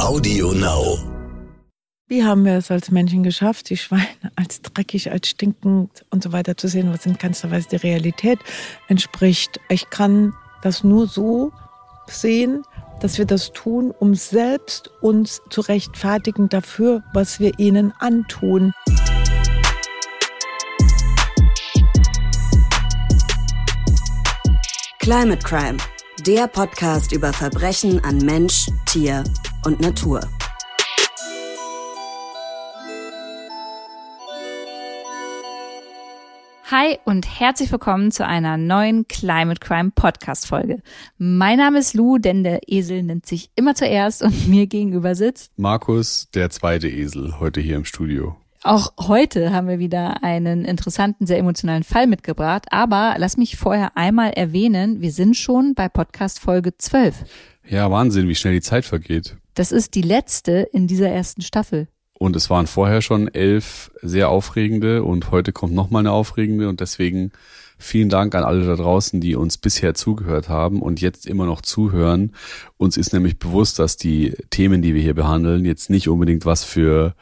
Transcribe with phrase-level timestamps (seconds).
[0.00, 0.98] Audio Now.
[2.08, 4.04] Wie haben wir es als Menschen geschafft, die Schweine
[4.36, 8.38] als dreckig, als stinkend und so weiter zu sehen, was in keinster Weise der Realität
[8.88, 9.60] entspricht?
[9.68, 11.52] Ich kann das nur so
[12.06, 12.64] sehen,
[13.00, 18.72] dass wir das tun, um selbst uns zu rechtfertigen dafür, was wir ihnen antun.
[24.98, 25.78] Climate Crime,
[26.26, 29.24] der Podcast über Verbrechen an Mensch, Tier
[29.64, 30.20] und Natur.
[36.70, 40.82] Hi und herzlich willkommen zu einer neuen Climate Crime Podcast Folge.
[41.16, 45.52] Mein Name ist Lou, denn der Esel nennt sich immer zuerst und mir gegenüber sitzt
[45.56, 48.36] Markus, der zweite Esel, heute hier im Studio.
[48.62, 52.66] Auch heute haben wir wieder einen interessanten, sehr emotionalen Fall mitgebracht.
[52.70, 57.24] Aber lass mich vorher einmal erwähnen, wir sind schon bei Podcast Folge 12.
[57.66, 59.36] Ja, Wahnsinn, wie schnell die Zeit vergeht.
[59.54, 61.88] Das ist die letzte in dieser ersten Staffel.
[62.18, 66.80] Und es waren vorher schon elf sehr aufregende und heute kommt nochmal eine aufregende und
[66.80, 67.32] deswegen
[67.78, 71.62] vielen Dank an alle da draußen, die uns bisher zugehört haben und jetzt immer noch
[71.62, 72.34] zuhören.
[72.76, 76.62] Uns ist nämlich bewusst, dass die Themen, die wir hier behandeln, jetzt nicht unbedingt was
[76.62, 77.14] für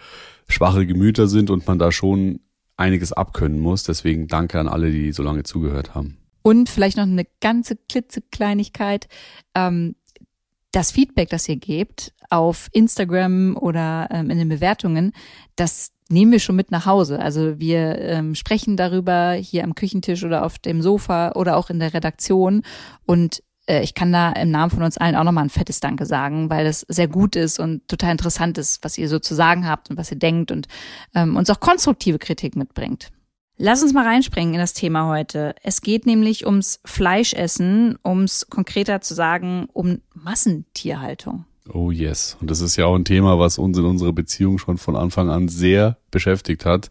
[0.49, 2.41] schwache Gemüter sind und man da schon
[2.77, 3.83] einiges abkönnen muss.
[3.83, 6.19] Deswegen danke an alle, die so lange zugehört haben.
[6.43, 9.09] Und vielleicht noch eine ganze klitzekleinigkeit.
[9.55, 9.97] Ähm,
[10.73, 15.13] das Feedback, das ihr gebt auf Instagram oder ähm, in den Bewertungen,
[15.57, 17.21] das nehmen wir schon mit nach Hause.
[17.21, 21.81] Also wir ähm, sprechen darüber hier am Küchentisch oder auf dem Sofa oder auch in
[21.81, 22.63] der Redaktion.
[23.05, 26.07] Und äh, ich kann da im Namen von uns allen auch nochmal ein fettes Danke
[26.07, 29.69] sagen, weil es sehr gut ist und total interessant ist, was ihr so zu sagen
[29.69, 30.67] habt und was ihr denkt und
[31.15, 33.11] ähm, uns auch konstruktive Kritik mitbringt.
[33.61, 35.55] Lass uns mal reinspringen in das Thema heute.
[35.65, 41.45] Es geht nämlich ums Fleischessen, ums konkreter zu sagen, um Massentierhaltung.
[41.73, 42.37] Oh yes.
[42.41, 45.29] Und das ist ja auch ein Thema, was uns in unserer Beziehung schon von Anfang
[45.29, 46.89] an sehr beschäftigt hat.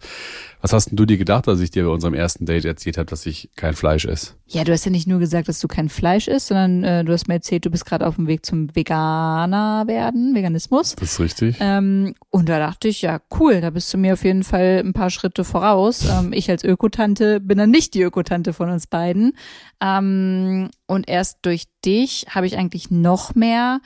[0.62, 3.10] Was hast denn du dir gedacht, als ich dir bei unserem ersten Date erzählt habe,
[3.10, 4.34] dass ich kein Fleisch esse?
[4.48, 7.14] Ja, du hast ja nicht nur gesagt, dass du kein Fleisch isst, sondern äh, du
[7.14, 10.96] hast mir erzählt, du bist gerade auf dem Weg zum Veganer werden, Veganismus.
[10.96, 11.58] Das ist richtig.
[11.60, 14.94] Ähm, und da dachte ich, ja, cool, da bist du mir auf jeden Fall ein
[14.94, 16.06] paar Schritte voraus.
[16.10, 19.34] Ähm, ich als Ökotante bin dann nicht die Ökotante von uns beiden.
[19.82, 23.80] Ähm, und erst durch dich habe ich eigentlich noch mehr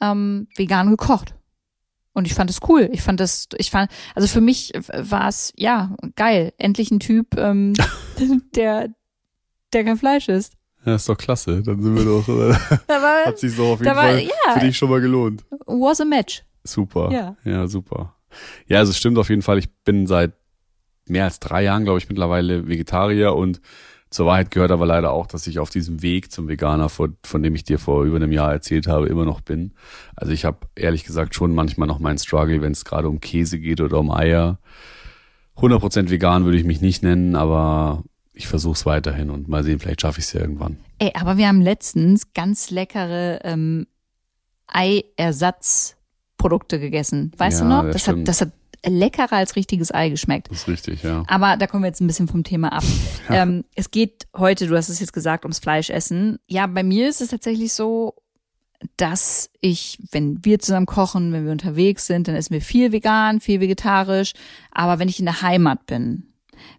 [0.00, 1.34] ähm, vegan gekocht.
[2.12, 2.88] Und ich fand es cool.
[2.92, 6.52] Ich fand das, ich fand, also für mich war es, ja, geil.
[6.58, 7.74] Endlich ein Typ, ähm,
[8.56, 8.88] der,
[9.72, 10.54] der kein Fleisch isst.
[10.84, 11.62] Ja, ist doch klasse.
[11.62, 14.54] Dann sind wir doch, äh, war, hat sich so auf jeden war, Fall ja.
[14.54, 15.44] für dich schon mal gelohnt.
[15.66, 16.44] Was a match.
[16.64, 17.10] Super.
[17.12, 17.36] Ja.
[17.44, 18.16] ja, super.
[18.66, 19.58] Ja, also es stimmt auf jeden Fall.
[19.58, 20.32] Ich bin seit
[21.06, 23.60] mehr als drei Jahren, glaube ich, mittlerweile Vegetarier und
[24.10, 27.42] zur Wahrheit gehört aber leider auch, dass ich auf diesem Weg zum Veganer, von, von
[27.42, 29.72] dem ich dir vor über einem Jahr erzählt habe, immer noch bin.
[30.16, 33.58] Also ich habe ehrlich gesagt schon manchmal noch meinen Struggle, wenn es gerade um Käse
[33.58, 34.58] geht oder um Eier.
[35.56, 39.80] 100% vegan würde ich mich nicht nennen, aber ich versuche es weiterhin und mal sehen,
[39.80, 40.78] vielleicht schaffe ich es ja irgendwann.
[41.00, 43.86] Ey, aber wir haben letztens ganz leckere ähm,
[44.68, 47.32] Eiersatzprodukte gegessen.
[47.36, 47.82] Weißt Ja, du noch?
[47.84, 48.52] das Das hat, das hat
[48.84, 50.50] leckerer als richtiges Ei geschmeckt.
[50.50, 51.24] Das ist richtig, ja.
[51.26, 52.84] Aber da kommen wir jetzt ein bisschen vom Thema ab.
[53.30, 56.38] ähm, es geht heute, du hast es jetzt gesagt, ums Fleischessen.
[56.46, 58.14] Ja, bei mir ist es tatsächlich so,
[58.96, 63.40] dass ich, wenn wir zusammen kochen, wenn wir unterwegs sind, dann essen wir viel vegan,
[63.40, 64.34] viel vegetarisch.
[64.70, 66.27] Aber wenn ich in der Heimat bin,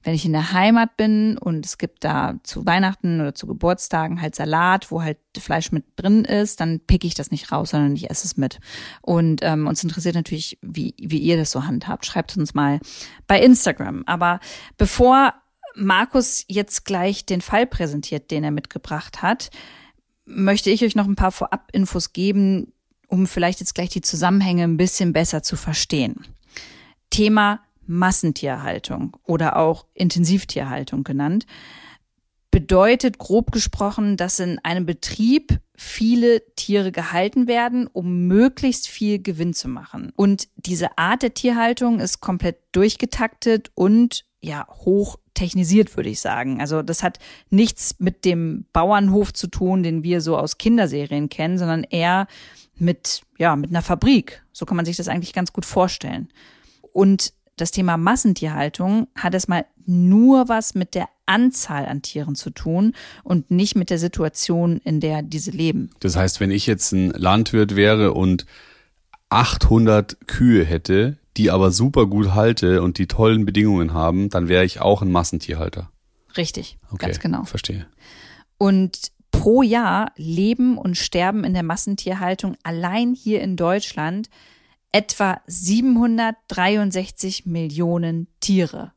[0.03, 4.21] wenn ich in der Heimat bin und es gibt da zu Weihnachten oder zu Geburtstagen
[4.21, 7.95] halt Salat, wo halt Fleisch mit drin ist, dann pick ich das nicht raus, sondern
[7.95, 8.59] ich esse es mit.
[9.01, 12.05] Und ähm, uns interessiert natürlich, wie, wie ihr das so handhabt.
[12.05, 12.79] Schreibt uns mal
[13.27, 14.03] bei Instagram.
[14.05, 14.39] Aber
[14.77, 15.33] bevor
[15.75, 19.49] Markus jetzt gleich den Fall präsentiert, den er mitgebracht hat,
[20.25, 22.73] möchte ich euch noch ein paar Vorab-Infos geben,
[23.07, 26.27] um vielleicht jetzt gleich die Zusammenhänge ein bisschen besser zu verstehen.
[27.09, 31.45] Thema Massentierhaltung oder auch Intensivtierhaltung genannt,
[32.51, 39.53] bedeutet grob gesprochen, dass in einem Betrieb viele Tiere gehalten werden, um möglichst viel Gewinn
[39.53, 40.11] zu machen.
[40.15, 46.61] Und diese Art der Tierhaltung ist komplett durchgetaktet und ja, hoch technisiert, würde ich sagen.
[46.61, 47.19] Also das hat
[47.49, 52.27] nichts mit dem Bauernhof zu tun, den wir so aus Kinderserien kennen, sondern eher
[52.75, 54.43] mit, ja, mit einer Fabrik.
[54.51, 56.29] So kann man sich das eigentlich ganz gut vorstellen.
[56.93, 62.49] Und das Thema Massentierhaltung hat es mal nur was mit der Anzahl an Tieren zu
[62.49, 65.89] tun und nicht mit der Situation, in der diese leben.
[65.99, 68.45] Das heißt, wenn ich jetzt ein Landwirt wäre und
[69.29, 74.65] 800 Kühe hätte, die aber super gut halte und die tollen Bedingungen haben, dann wäre
[74.65, 75.91] ich auch ein Massentierhalter.
[76.35, 77.43] Richtig, Okay, ganz genau.
[77.43, 77.85] Verstehe.
[78.57, 84.29] Und Pro Jahr leben und sterben in der Massentierhaltung allein hier in Deutschland
[84.91, 88.93] etwa 763 Millionen Tiere.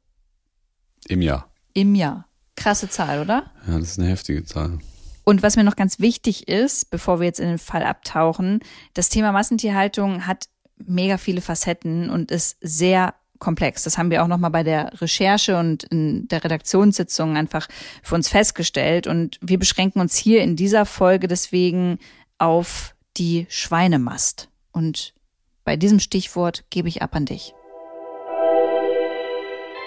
[1.09, 1.51] Im Jahr.
[1.75, 2.27] Im Jahr.
[2.57, 3.51] Krasse Zahl, oder?
[3.67, 4.79] Ja, das ist eine heftige Zahl.
[5.25, 8.61] Und was mir noch ganz wichtig ist, bevor wir jetzt in den Fall abtauchen,
[8.95, 10.47] das Thema Massentierhaltung hat
[10.85, 13.83] mega viele Facetten und ist sehr komplex.
[13.83, 17.69] Das haben wir auch nochmal bei der Recherche und in der Redaktionssitzung einfach
[18.03, 19.07] für uns festgestellt.
[19.07, 21.99] Und wir beschränken uns hier in dieser Folge deswegen
[22.39, 24.49] auf die Schweinemast.
[24.73, 25.15] Und
[25.65, 27.55] bei diesem Stichwort gebe ich ab an dich.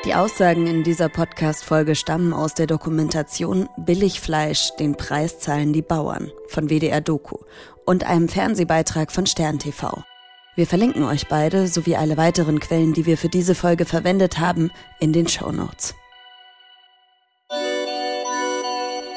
[0.05, 6.31] Die Aussagen in dieser Podcast-Folge stammen aus der Dokumentation Billigfleisch, den Preis zahlen die Bauern
[6.47, 7.37] von WDR Doku
[7.85, 10.03] und einem Fernsehbeitrag von Stern TV.
[10.55, 14.69] Wir verlinken euch beide sowie alle weiteren Quellen, die wir für diese Folge verwendet haben,
[14.99, 15.95] in den Show Notes.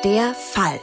[0.04, 0.80] Der Fall.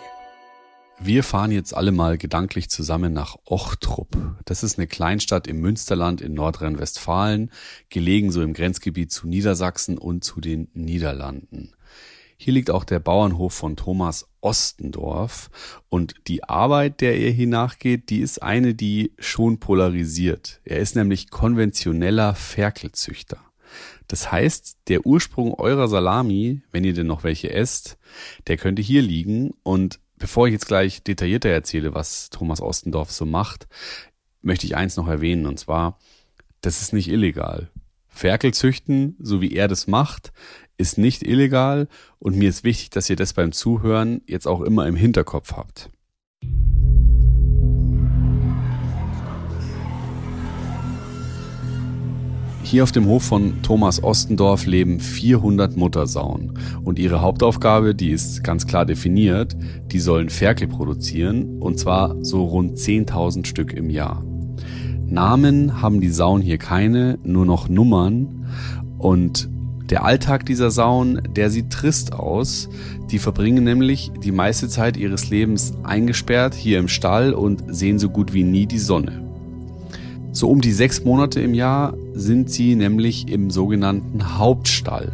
[1.00, 4.18] Wir fahren jetzt alle mal gedanklich zusammen nach Ochtrup.
[4.46, 7.52] Das ist eine Kleinstadt im Münsterland in Nordrhein-Westfalen,
[7.90, 11.74] gelegen so im Grenzgebiet zu Niedersachsen und zu den Niederlanden.
[12.38, 15.50] Hier liegt auch der Bauernhof von Thomas Ostendorf
[15.90, 20.62] und die Arbeit, der er hier nachgeht, die ist eine, die schon polarisiert.
[20.64, 23.40] Er ist nämlich konventioneller Ferkelzüchter.
[24.08, 27.98] Das heißt, der Ursprung eurer Salami, wenn ihr denn noch welche esst,
[28.48, 33.26] der könnte hier liegen und bevor ich jetzt gleich detaillierter erzähle, was Thomas Ostendorf so
[33.26, 33.68] macht,
[34.42, 36.00] möchte ich eins noch erwähnen und zwar,
[36.62, 37.70] das ist nicht illegal.
[38.08, 40.32] Ferkel züchten, so wie er das macht,
[40.78, 41.88] ist nicht illegal
[42.20, 45.90] und mir ist wichtig, dass ihr das beim Zuhören jetzt auch immer im Hinterkopf habt.
[52.66, 58.44] Hier auf dem Hof von Thomas Ostendorf leben 400 Muttersauen und ihre Hauptaufgabe, die ist
[58.44, 59.56] ganz klar definiert,
[59.92, 64.26] die sollen Ferkel produzieren und zwar so rund 10.000 Stück im Jahr.
[65.06, 68.48] Namen haben die Sauen hier keine, nur noch Nummern
[68.98, 69.48] und
[69.92, 72.68] der Alltag dieser Sauen, der sieht trist aus.
[73.12, 78.10] Die verbringen nämlich die meiste Zeit ihres Lebens eingesperrt hier im Stall und sehen so
[78.10, 79.25] gut wie nie die Sonne.
[80.36, 85.14] So um die sechs Monate im Jahr sind sie nämlich im sogenannten Hauptstall.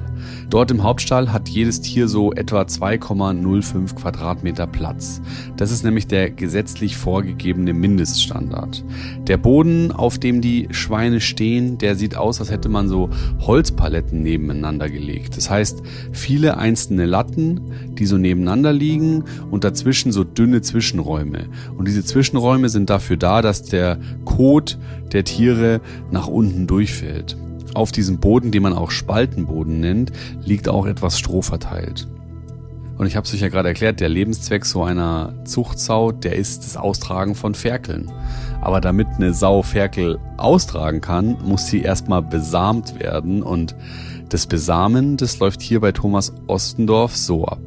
[0.49, 5.21] Dort im Hauptstall hat jedes Tier so etwa 2,05 Quadratmeter Platz.
[5.57, 8.83] Das ist nämlich der gesetzlich vorgegebene Mindeststandard.
[9.27, 13.09] Der Boden, auf dem die Schweine stehen, der sieht aus, als hätte man so
[13.39, 15.37] Holzpaletten nebeneinander gelegt.
[15.37, 17.61] Das heißt, viele einzelne Latten,
[17.97, 21.47] die so nebeneinander liegen und dazwischen so dünne Zwischenräume.
[21.77, 24.77] Und diese Zwischenräume sind dafür da, dass der Kot
[25.11, 25.81] der Tiere
[26.11, 27.37] nach unten durchfällt.
[27.73, 30.11] Auf diesem Boden, den man auch Spaltenboden nennt,
[30.43, 32.07] liegt auch etwas Stroh verteilt.
[32.97, 36.65] Und ich habe es euch ja gerade erklärt, der Lebenszweck so einer Zuchtsau, der ist
[36.65, 38.11] das Austragen von Ferkeln.
[38.61, 43.75] Aber damit eine Sau Ferkel austragen kann, muss sie erstmal besamt werden und
[44.29, 47.59] das Besamen, das läuft hier bei Thomas Ostendorf so ab.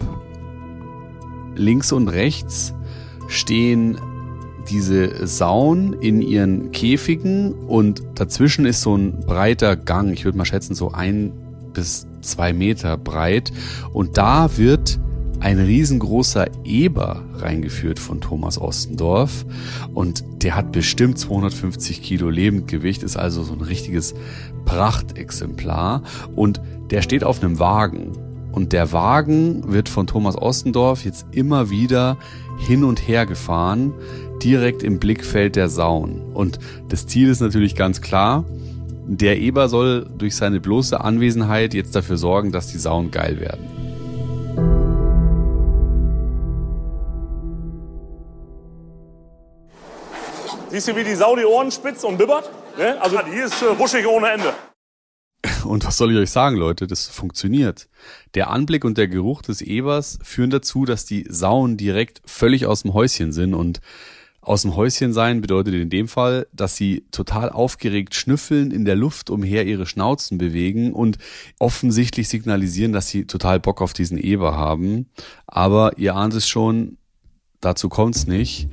[1.57, 2.73] Links und rechts
[3.27, 3.99] stehen
[4.71, 10.45] diese Sauen in ihren Käfigen und dazwischen ist so ein breiter Gang, ich würde mal
[10.45, 11.33] schätzen so ein
[11.75, 13.53] bis zwei Meter breit.
[13.93, 14.99] Und da wird
[15.41, 19.45] ein riesengroßer Eber reingeführt von Thomas Ostendorf.
[19.93, 24.15] Und der hat bestimmt 250 Kilo Lebendgewicht, ist also so ein richtiges
[24.65, 26.03] Prachtexemplar.
[26.35, 28.13] Und der steht auf einem Wagen.
[28.53, 32.17] Und der Wagen wird von Thomas Ostendorf jetzt immer wieder
[32.59, 33.93] hin und her gefahren,
[34.45, 36.21] direkt im Blickfeld der Sauen.
[36.35, 36.59] Und
[36.91, 38.45] das Ziel ist natürlich ganz klar,
[39.07, 43.67] der Eber soll durch seine bloße Anwesenheit jetzt dafür sorgen, dass die Sauen geil werden.
[50.71, 52.51] Siehst du, wie die Sau die Ohren spitzt und bibbert?
[52.77, 53.01] Ne?
[53.01, 54.53] Also die ist äh, wuschig ohne Ende.
[55.65, 56.87] Und was soll ich euch sagen, Leute?
[56.87, 57.89] Das funktioniert.
[58.35, 62.83] Der Anblick und der Geruch des Ebers führen dazu, dass die Sauen direkt völlig aus
[62.83, 63.81] dem Häuschen sind und
[64.45, 68.97] aus dem Häuschen sein bedeutet in dem Fall, dass sie total aufgeregt schnüffeln, in der
[68.97, 71.19] Luft umher ihre Schnauzen bewegen und
[71.59, 75.07] offensichtlich signalisieren, dass sie total Bock auf diesen Eber haben.
[75.47, 76.99] Aber ihr ahnt es schon,
[77.61, 78.69] dazu kommt's nicht.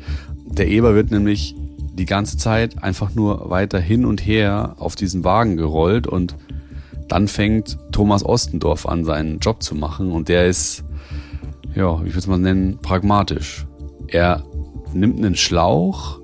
[0.45, 1.55] Der Eber wird nämlich
[1.93, 6.35] die ganze Zeit einfach nur weiter hin und her auf diesen Wagen gerollt und
[7.07, 10.83] dann fängt Thomas Ostendorf an, seinen Job zu machen und der ist,
[11.75, 13.65] ja, ich würde es mal nennen, pragmatisch.
[14.11, 14.43] Er
[14.93, 16.19] nimmt einen Schlauch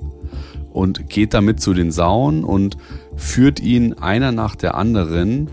[0.71, 2.77] und geht damit zu den Sauen und
[3.15, 5.49] führt ihn einer nach der anderen,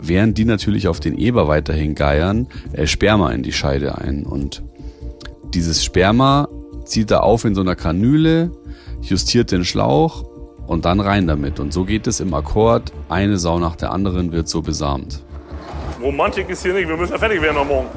[0.00, 4.24] während die natürlich auf den Eber weiterhin geiern, äh, Sperma in die Scheide ein.
[4.24, 4.62] Und
[5.54, 6.48] dieses Sperma
[6.84, 8.50] zieht er auf in so einer Kanüle,
[9.00, 10.24] justiert den Schlauch
[10.66, 11.60] und dann rein damit.
[11.60, 12.92] Und so geht es im Akkord.
[13.08, 15.22] Eine Sau nach der anderen wird so besamt.
[16.02, 17.88] Romantik ist hier nicht, wir müssen ja fertig werden am Morgen.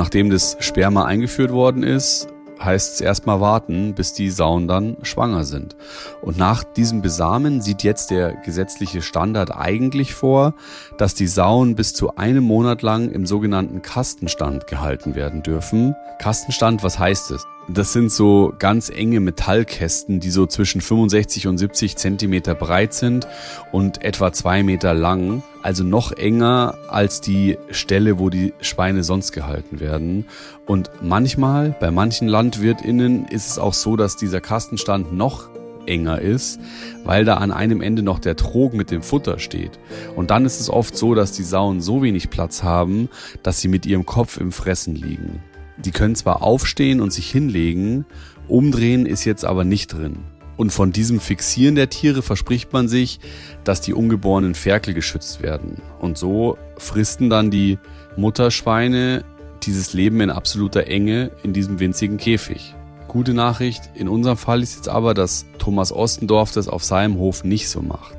[0.00, 2.26] Nachdem das Sperma eingeführt worden ist,
[2.58, 5.76] heißt es erstmal warten, bis die Sauen dann schwanger sind.
[6.22, 10.54] Und nach diesem Besamen sieht jetzt der gesetzliche Standard eigentlich vor,
[10.96, 15.94] dass die Sauen bis zu einem Monat lang im sogenannten Kastenstand gehalten werden dürfen.
[16.18, 17.46] Kastenstand, was heißt es?
[17.72, 23.28] Das sind so ganz enge Metallkästen, die so zwischen 65 und 70 Zentimeter breit sind
[23.70, 25.44] und etwa zwei Meter lang.
[25.62, 30.26] Also noch enger als die Stelle, wo die Schweine sonst gehalten werden.
[30.66, 35.48] Und manchmal, bei manchen LandwirtInnen, ist es auch so, dass dieser Kastenstand noch
[35.86, 36.58] enger ist,
[37.04, 39.78] weil da an einem Ende noch der Trog mit dem Futter steht.
[40.16, 43.08] Und dann ist es oft so, dass die Sauen so wenig Platz haben,
[43.44, 45.40] dass sie mit ihrem Kopf im Fressen liegen.
[45.84, 48.04] Die können zwar aufstehen und sich hinlegen,
[48.48, 50.18] umdrehen ist jetzt aber nicht drin.
[50.56, 53.18] Und von diesem Fixieren der Tiere verspricht man sich,
[53.64, 55.80] dass die ungeborenen Ferkel geschützt werden.
[56.00, 57.78] Und so fristen dann die
[58.16, 59.24] Mutterschweine
[59.62, 62.74] dieses Leben in absoluter Enge in diesem winzigen Käfig.
[63.08, 67.42] Gute Nachricht in unserem Fall ist jetzt aber, dass Thomas Ostendorf das auf seinem Hof
[67.42, 68.16] nicht so macht.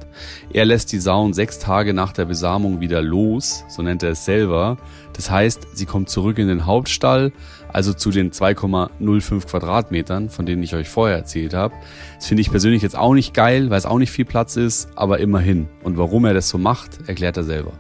[0.54, 4.26] Er lässt die Sauen sechs Tage nach der Besamung wieder los, so nennt er es
[4.26, 4.78] selber.
[5.14, 7.32] Das heißt, sie kommt zurück in den Hauptstall,
[7.72, 11.74] also zu den 2,05 Quadratmetern, von denen ich euch vorher erzählt habe.
[12.16, 14.90] Das finde ich persönlich jetzt auch nicht geil, weil es auch nicht viel Platz ist,
[14.96, 15.68] aber immerhin.
[15.84, 17.72] Und warum er das so macht, erklärt er selber.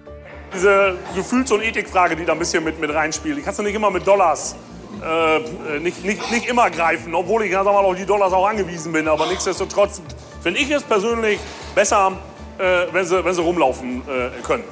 [0.53, 3.75] Diese Gefühls- und Ethikfrage, die da ein bisschen mit, mit reinspielt, die kannst du nicht
[3.75, 4.55] immer mit Dollars
[5.01, 8.47] äh, nicht, nicht, nicht immer greifen, obwohl ich ja, sag mal, auf die Dollars auch
[8.47, 9.07] angewiesen bin.
[9.07, 10.01] Aber nichtsdestotrotz
[10.41, 11.39] finde ich es persönlich
[11.75, 12.13] besser,
[12.61, 14.63] äh, wenn, sie, wenn sie rumlaufen äh, können.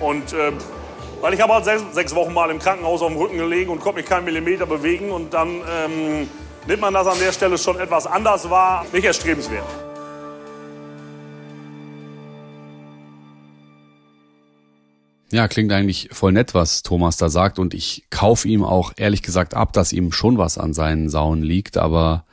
[0.00, 0.52] Und äh,
[1.20, 3.80] weil ich habe halt sechs, sechs, Wochen mal im Krankenhaus auf dem Rücken gelegen und
[3.80, 5.10] konnte mich keinen Millimeter bewegen.
[5.10, 6.28] Und dann ähm,
[6.66, 8.86] nimmt man das an der Stelle schon etwas anders wahr.
[8.92, 9.64] Nicht erstrebenswert.
[15.30, 17.58] Ja, klingt eigentlich voll nett, was Thomas da sagt.
[17.58, 21.42] Und ich kaufe ihm auch ehrlich gesagt ab, dass ihm schon was an seinen Sauen
[21.42, 21.76] liegt.
[21.76, 22.24] Aber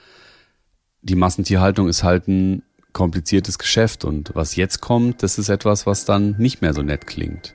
[1.02, 2.64] die Massentierhaltung ist halt ein
[2.96, 4.04] kompliziertes Geschäft.
[4.06, 7.54] Und was jetzt kommt, das ist etwas, was dann nicht mehr so nett klingt.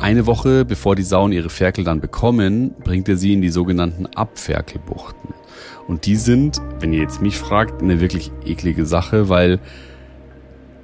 [0.00, 4.06] Eine Woche bevor die Sauen ihre Ferkel dann bekommen, bringt er sie in die sogenannten
[4.06, 5.34] Abferkelbuchten.
[5.88, 9.60] Und die sind, wenn ihr jetzt mich fragt, eine wirklich eklige Sache, weil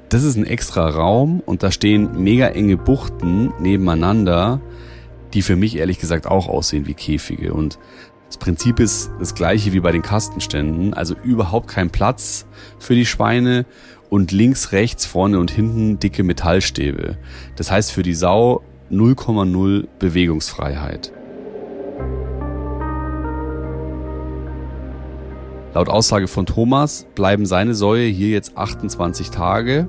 [0.08, 4.60] das ist ein extra Raum und da stehen mega enge Buchten nebeneinander,
[5.34, 7.54] die für mich ehrlich gesagt auch aussehen wie Käfige.
[7.54, 7.78] Und
[8.26, 12.46] das Prinzip ist das gleiche wie bei den Kastenständen, also überhaupt kein Platz
[12.78, 13.66] für die Schweine
[14.08, 17.16] und links, rechts, vorne und hinten dicke Metallstäbe.
[17.56, 21.12] Das heißt für die Sau 0,0 Bewegungsfreiheit.
[25.72, 29.88] Laut Aussage von Thomas bleiben seine Säue hier jetzt 28 Tage,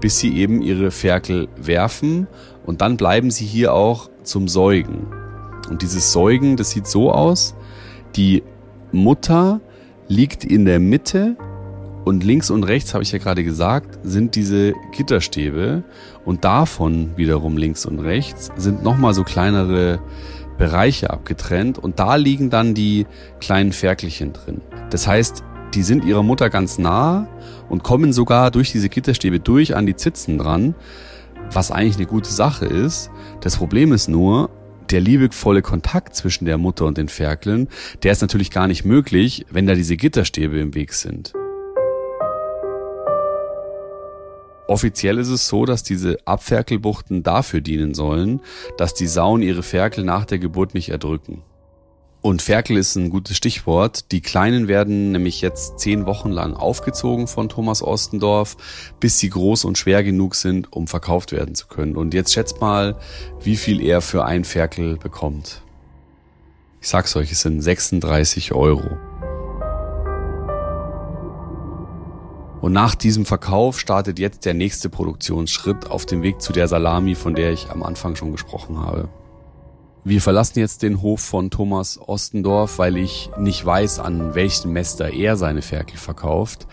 [0.00, 2.26] bis sie eben ihre Ferkel werfen
[2.64, 5.06] und dann bleiben sie hier auch zum Säugen.
[5.68, 7.54] Und dieses Säugen, das sieht so aus,
[8.16, 8.42] die
[8.92, 9.60] Mutter
[10.08, 11.36] liegt in der Mitte
[12.04, 15.84] und links und rechts, habe ich ja gerade gesagt, sind diese Gitterstäbe
[16.24, 20.00] und davon wiederum links und rechts sind nochmal so kleinere
[20.58, 23.06] Bereiche abgetrennt und da liegen dann die
[23.40, 24.60] kleinen Ferkelchen drin.
[24.90, 25.42] Das heißt,
[25.74, 27.26] die sind ihrer Mutter ganz nah
[27.68, 30.74] und kommen sogar durch diese Gitterstäbe durch an die Zitzen dran,
[31.54, 33.10] was eigentlich eine gute Sache ist.
[33.40, 34.50] Das Problem ist nur,
[34.90, 37.68] der liebevolle Kontakt zwischen der Mutter und den Ferkeln,
[38.02, 41.32] der ist natürlich gar nicht möglich, wenn da diese Gitterstäbe im Weg sind.
[44.68, 48.40] Offiziell ist es so, dass diese Abferkelbuchten dafür dienen sollen,
[48.78, 51.42] dass die Sauen ihre Ferkel nach der Geburt nicht erdrücken.
[52.22, 54.12] Und Ferkel ist ein gutes Stichwort.
[54.12, 58.56] Die Kleinen werden nämlich jetzt zehn Wochen lang aufgezogen von Thomas Ostendorf,
[59.00, 61.96] bis sie groß und schwer genug sind, um verkauft werden zu können.
[61.96, 62.96] Und jetzt schätzt mal,
[63.42, 65.62] wie viel er für ein Ferkel bekommt.
[66.80, 68.98] Ich sag's euch, es sind 36 Euro.
[72.60, 77.16] Und nach diesem Verkauf startet jetzt der nächste Produktionsschritt auf dem Weg zu der Salami,
[77.16, 79.08] von der ich am Anfang schon gesprochen habe.
[80.04, 85.12] Wir verlassen jetzt den Hof von Thomas Ostendorf, weil ich nicht weiß, an welchen Mester
[85.12, 86.66] er seine Ferkel verkauft.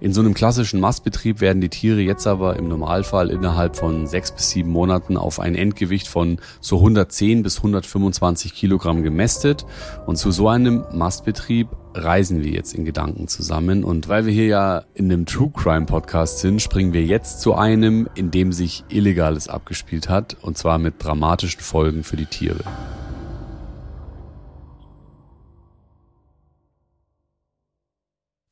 [0.00, 4.32] In so einem klassischen Mastbetrieb werden die Tiere jetzt aber im Normalfall innerhalb von sechs
[4.32, 9.64] bis sieben Monaten auf ein Endgewicht von so 110 bis 125 Kilogramm gemästet.
[10.06, 13.84] Und zu so einem Mastbetrieb reisen wir jetzt in Gedanken zusammen.
[13.84, 17.54] Und weil wir hier ja in einem True Crime Podcast sind, springen wir jetzt zu
[17.54, 20.36] einem, in dem sich Illegales abgespielt hat.
[20.42, 22.64] Und zwar mit dramatischen Folgen für die Tiere.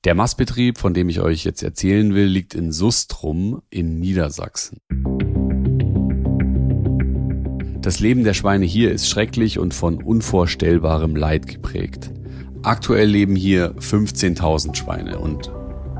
[0.04, 4.78] Der Mastbetrieb, von dem ich euch jetzt erzählen will, liegt in Sustrum in Niedersachsen.
[7.80, 12.10] Das Leben der Schweine hier ist schrecklich und von unvorstellbarem Leid geprägt.
[12.64, 15.52] Aktuell leben hier 15.000 Schweine und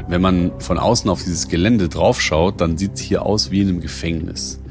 [0.09, 3.68] wenn man von außen auf dieses Gelände draufschaut, dann sieht es hier aus wie in
[3.68, 4.62] einem Gefängnis.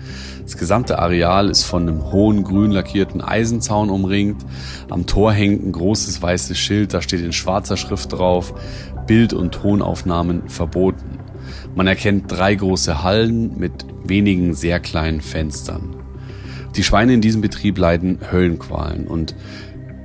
[0.52, 4.46] Das gesamte Areal ist von einem hohen grün lackierten Eisenzaun umringt.
[4.90, 8.54] Am Tor hängt ein großes weißes Schild, da steht in schwarzer Schrift drauf,
[9.08, 11.20] Bild- und Tonaufnahmen verboten.
[11.74, 15.96] Man erkennt drei große Hallen mit wenigen sehr kleinen Fenstern.
[16.76, 19.34] Die Schweine in diesem Betrieb leiden Höllenqualen und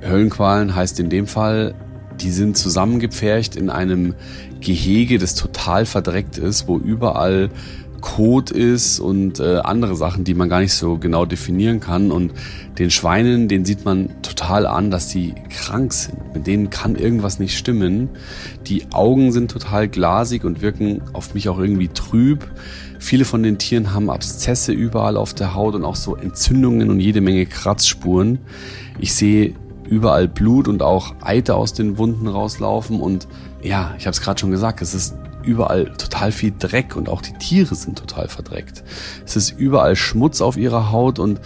[0.01, 1.75] Höllenqualen heißt in dem Fall,
[2.21, 4.15] die sind zusammengepfercht in einem
[4.61, 7.49] Gehege, das total verdreckt ist, wo überall
[8.07, 12.09] Kot ist und äh, andere Sachen, die man gar nicht so genau definieren kann.
[12.09, 12.31] Und
[12.79, 16.33] den Schweinen, den sieht man total an, dass sie krank sind.
[16.33, 18.07] Mit denen kann irgendwas nicht stimmen.
[18.65, 22.49] Die Augen sind total glasig und wirken auf mich auch irgendwie trüb.
[22.97, 27.01] Viele von den Tieren haben Abszesse überall auf der Haut und auch so Entzündungen und
[27.01, 28.39] jede Menge Kratzspuren.
[28.99, 29.53] Ich sehe
[29.89, 33.27] überall Blut und auch Eiter aus den Wunden rauslaufen und
[33.61, 35.15] ja, ich habe es gerade schon gesagt, es ist
[35.47, 38.83] überall total viel Dreck und auch die Tiere sind total verdreckt.
[39.25, 41.39] Es ist überall Schmutz auf ihrer Haut und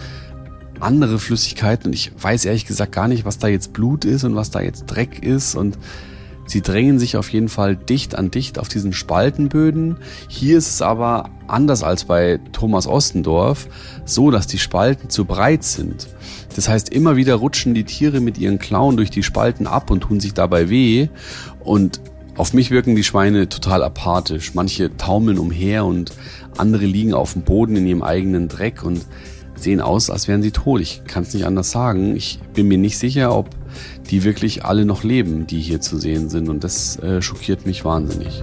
[0.80, 4.34] andere Flüssigkeiten und ich weiß ehrlich gesagt gar nicht, was da jetzt Blut ist und
[4.34, 5.78] was da jetzt Dreck ist und
[6.44, 9.96] Sie drängen sich auf jeden Fall dicht an dicht auf diesen Spaltenböden.
[10.28, 13.68] Hier ist es aber anders als bei Thomas Ostendorf
[14.04, 16.08] so, dass die Spalten zu breit sind.
[16.56, 20.00] Das heißt, immer wieder rutschen die Tiere mit ihren Klauen durch die Spalten ab und
[20.00, 21.08] tun sich dabei weh.
[21.60, 22.00] Und
[22.36, 24.54] auf mich wirken die Schweine total apathisch.
[24.54, 26.12] Manche taumeln umher und
[26.56, 29.04] andere liegen auf dem Boden in ihrem eigenen Dreck und
[29.54, 30.80] sehen aus, als wären sie tot.
[30.80, 32.16] Ich kann es nicht anders sagen.
[32.16, 33.50] Ich bin mir nicht sicher, ob
[34.10, 36.48] die wirklich alle noch leben, die hier zu sehen sind.
[36.48, 38.42] Und das äh, schockiert mich wahnsinnig.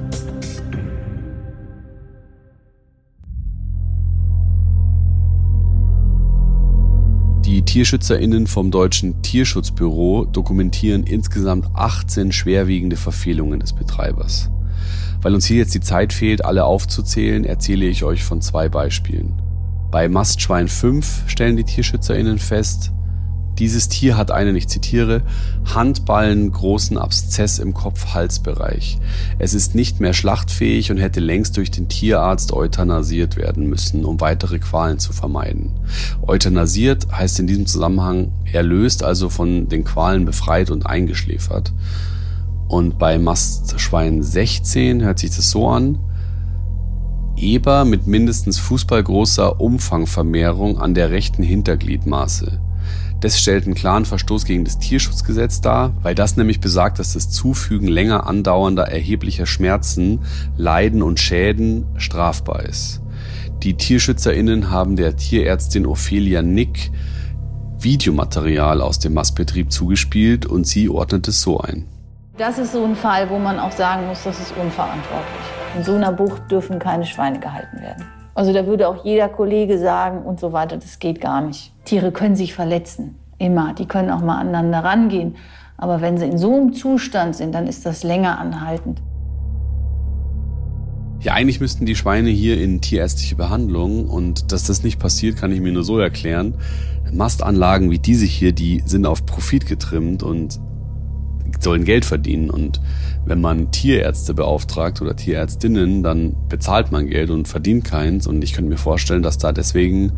[7.69, 14.49] TierschützerInnen vom Deutschen Tierschutzbüro dokumentieren insgesamt 18 schwerwiegende Verfehlungen des Betreibers.
[15.21, 19.39] Weil uns hier jetzt die Zeit fehlt, alle aufzuzählen, erzähle ich euch von zwei Beispielen.
[19.91, 22.91] Bei Mastschwein 5 stellen die TierschützerInnen fest,
[23.59, 25.21] dieses Tier hat einen, ich zitiere,
[25.65, 28.97] Handballen großen Abszess im Kopf-Halsbereich.
[29.37, 34.21] Es ist nicht mehr schlachtfähig und hätte längst durch den Tierarzt euthanasiert werden müssen, um
[34.21, 35.71] weitere Qualen zu vermeiden.
[36.25, 41.73] Euthanasiert heißt in diesem Zusammenhang erlöst, also von den Qualen befreit und eingeschläfert.
[42.69, 45.97] Und bei Mastschwein 16 hört sich das so an.
[47.35, 52.59] Eber mit mindestens fußballgroßer Umfangvermehrung an der rechten Hintergliedmaße.
[53.21, 57.29] Das stellt einen klaren Verstoß gegen das Tierschutzgesetz dar, weil das nämlich besagt, dass das
[57.29, 60.21] Zufügen länger andauernder erheblicher Schmerzen,
[60.55, 63.01] Leiden und Schäden strafbar ist.
[63.61, 66.91] Die TierschützerInnen haben der Tierärztin Ophelia Nick
[67.77, 71.87] Videomaterial aus dem Mastbetrieb zugespielt und sie ordnet es so ein.
[72.37, 75.41] Das ist so ein Fall, wo man auch sagen muss, das ist unverantwortlich.
[75.75, 78.05] In so einer Bucht dürfen keine Schweine gehalten werden.
[78.39, 81.73] Also da würde auch jeder Kollege sagen und so weiter, das geht gar nicht.
[81.83, 83.73] Tiere können sich verletzen, immer.
[83.73, 85.35] Die können auch mal aneinander rangehen.
[85.75, 89.01] Aber wenn sie in so einem Zustand sind, dann ist das länger anhaltend.
[91.19, 95.51] Ja, eigentlich müssten die Schweine hier in tierärztliche Behandlung und dass das nicht passiert, kann
[95.51, 96.53] ich mir nur so erklären.
[97.11, 100.61] Mastanlagen wie diese hier, die sind auf Profit getrimmt und
[101.63, 102.49] sollen Geld verdienen.
[102.49, 102.79] Und
[103.25, 108.27] wenn man Tierärzte beauftragt oder Tierärztinnen, dann bezahlt man Geld und verdient keins.
[108.27, 110.13] Und ich könnte mir vorstellen, dass da deswegen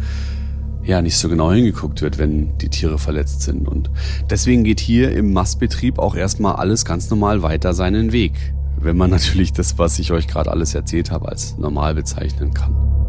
[0.84, 3.68] ja nicht so genau hingeguckt wird, wenn die Tiere verletzt sind.
[3.68, 3.90] Und
[4.30, 8.34] deswegen geht hier im Mastbetrieb auch erstmal alles ganz normal weiter seinen Weg.
[8.80, 13.01] Wenn man natürlich das, was ich euch gerade alles erzählt habe, als normal bezeichnen kann.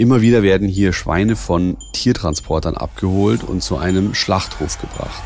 [0.00, 5.22] Immer wieder werden hier Schweine von Tiertransportern abgeholt und zu einem Schlachthof gebracht.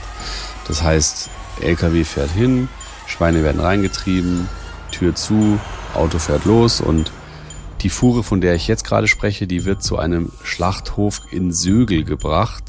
[0.67, 2.69] Das heißt, LKW fährt hin,
[3.07, 4.49] Schweine werden reingetrieben,
[4.91, 5.61] Tür zu,
[5.95, 7.13] Auto fährt los und
[7.83, 12.03] Die Fuhre, von der ich jetzt gerade spreche, die wird zu einem Schlachthof in Sögel
[12.03, 12.65] gebracht,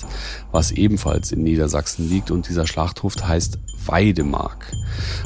[0.52, 2.30] was ebenfalls in Niedersachsen liegt.
[2.30, 4.72] Und dieser Schlachthof heißt Weidemark.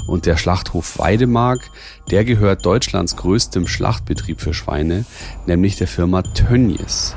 [0.07, 1.69] Und der Schlachthof Weidemark,
[2.09, 5.05] der gehört Deutschlands größtem Schlachtbetrieb für Schweine,
[5.45, 7.15] nämlich der Firma Tönnies.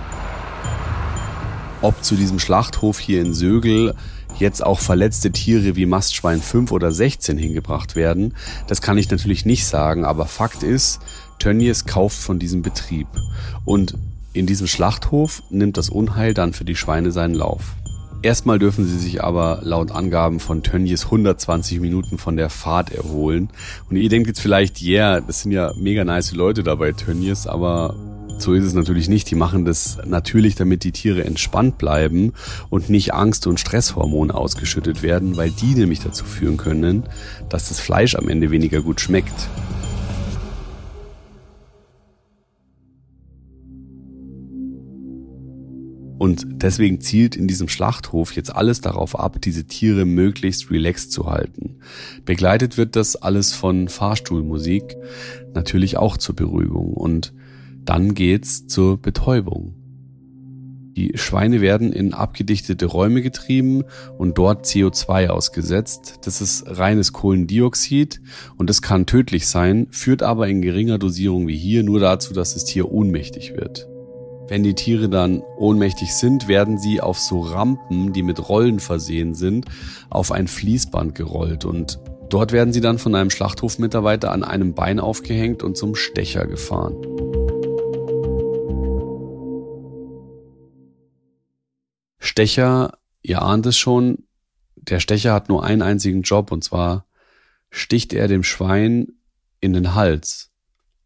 [1.81, 3.95] Ob zu diesem Schlachthof hier in Sögel
[4.39, 8.35] jetzt auch verletzte Tiere wie Mastschwein 5 oder 16 hingebracht werden,
[8.69, 11.01] das kann ich natürlich nicht sagen, aber Fakt ist,
[11.39, 13.09] Tönnies kauft von diesem Betrieb.
[13.65, 13.95] Und
[14.33, 17.75] in diesem Schlachthof nimmt das Unheil dann für die Schweine seinen Lauf.
[18.23, 23.51] Erstmal dürfen sie sich aber laut Angaben von Tönnies 120 Minuten von der Fahrt erholen.
[23.91, 26.93] Und ihr denkt jetzt vielleicht, ja, yeah, das sind ja mega nice Leute da bei
[26.93, 27.97] Tönnies, aber
[28.39, 29.29] so ist es natürlich nicht.
[29.29, 32.33] Die machen das natürlich, damit die Tiere entspannt bleiben
[32.71, 37.03] und nicht Angst- und Stresshormone ausgeschüttet werden, weil die nämlich dazu führen können,
[37.49, 39.49] dass das Fleisch am Ende weniger gut schmeckt.
[46.23, 51.27] Und deswegen zielt in diesem Schlachthof jetzt alles darauf ab, diese Tiere möglichst relaxed zu
[51.27, 51.79] halten.
[52.25, 54.97] Begleitet wird das alles von Fahrstuhlmusik,
[55.53, 56.95] natürlich auch zur Beruhigung.
[56.95, 57.35] Und
[57.85, 59.75] dann geht's zur Betäubung.
[60.97, 63.83] Die Schweine werden in abgedichtete Räume getrieben
[64.17, 66.21] und dort CO2 ausgesetzt.
[66.23, 68.21] Das ist reines Kohlendioxid
[68.57, 72.55] und das kann tödlich sein, führt aber in geringer Dosierung wie hier nur dazu, dass
[72.55, 73.89] das Tier ohnmächtig wird.
[74.49, 79.35] Wenn die Tiere dann ohnmächtig sind, werden sie auf so Rampen, die mit Rollen versehen
[79.35, 79.67] sind,
[80.11, 85.01] auf ein Fließband gerollt und dort werden sie dann von einem Schlachthofmitarbeiter an einem Bein
[85.01, 86.97] aufgehängt und zum Stecher gefahren.
[92.19, 94.25] Stecher, ihr ahnt es schon,
[94.75, 97.07] der Stecher hat nur einen einzigen Job und zwar
[97.71, 99.13] sticht er dem Schwein
[99.61, 100.51] in den Hals.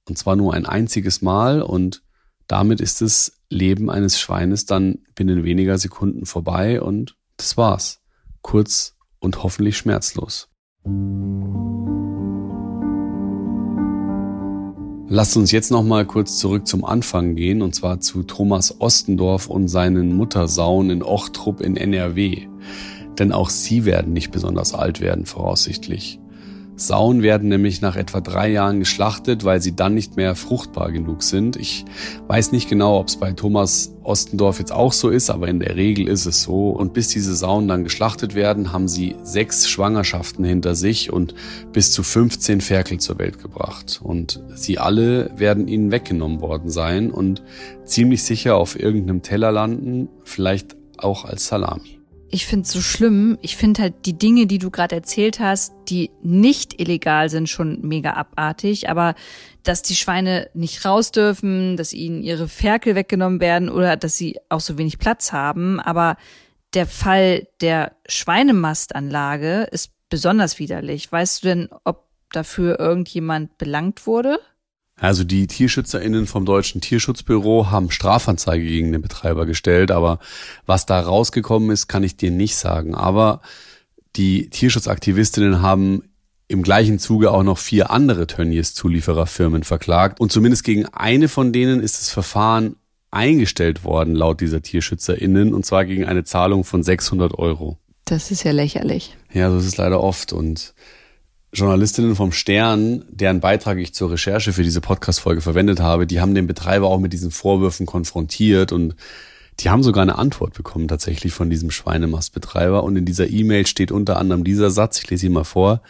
[0.09, 2.03] Und zwar nur ein einziges Mal und
[2.47, 8.01] damit ist das Leben eines Schweines dann binnen weniger Sekunden vorbei und das war's.
[8.43, 10.49] Kurz und hoffentlich schmerzlos.
[15.09, 19.49] Lasst uns jetzt noch mal kurz zurück zum Anfang gehen und zwar zu Thomas Ostendorf
[19.49, 22.49] und seinen Muttersauen in Ochtrup in NRW.
[23.19, 26.21] Denn auch sie werden nicht besonders alt werden, voraussichtlich.
[26.77, 31.23] Sauen werden nämlich nach etwa drei Jahren geschlachtet, weil sie dann nicht mehr fruchtbar genug
[31.23, 31.57] sind.
[31.57, 31.87] Ich
[32.29, 35.77] weiß nicht genau, ob es bei Thomas Ostendorf jetzt auch so ist, aber in der
[35.77, 36.69] Regel ist es so.
[36.69, 41.35] Und bis diese Sauen dann geschlachtet werden, haben sie sechs Schwangerschaften hinter sich und
[41.73, 44.01] bis zu 15 Ferkel zur Welt gebracht.
[44.03, 47.43] Und sie alle werden ihnen weggenommen worden sein und
[47.85, 51.96] ziemlich sicher auf irgendeinem Teller landen, vielleicht auch als Salami
[52.31, 53.39] ich finde es so schlimm.
[53.41, 57.81] Ich finde halt die Dinge, die du gerade erzählt hast, die nicht illegal sind, schon
[57.83, 58.89] mega abartig.
[58.89, 59.15] Aber
[59.63, 64.39] dass die Schweine nicht raus dürfen, dass ihnen ihre Ferkel weggenommen werden oder dass sie
[64.49, 65.81] auch so wenig Platz haben.
[65.81, 66.17] Aber
[66.75, 71.11] der Fall der Schweinemastanlage ist besonders widerlich.
[71.11, 74.41] Weißt du denn, ob dafür irgendjemand belangt wurde?
[74.99, 80.19] Also die TierschützerInnen vom Deutschen Tierschutzbüro haben Strafanzeige gegen den Betreiber gestellt, aber
[80.65, 82.95] was da rausgekommen ist, kann ich dir nicht sagen.
[82.95, 83.43] Aber
[84.17, 86.05] die Tierschutzaktivistinnen haben
[86.49, 91.81] im gleichen Zuge auch noch vier andere Tönnies-Zuliefererfirmen verklagt und zumindest gegen eine von denen
[91.81, 92.77] ist das Verfahren
[93.11, 97.79] eingestellt worden, laut dieser TierschützerInnen, und zwar gegen eine Zahlung von 600 Euro.
[98.05, 99.17] Das ist ja lächerlich.
[99.33, 100.75] Ja, so ist es leider oft und
[101.53, 106.35] Journalistinnen vom Stern, deren Beitrag ich zur Recherche für diese Podcast-Folge verwendet habe, die haben
[106.35, 108.95] den Betreiber auch mit diesen Vorwürfen konfrontiert und
[109.61, 112.85] die haben sogar eine Antwort bekommen tatsächlich von diesem Schweinemastbetreiber.
[112.85, 115.81] Und in dieser E-Mail steht unter anderem dieser Satz, ich lese ihn mal vor.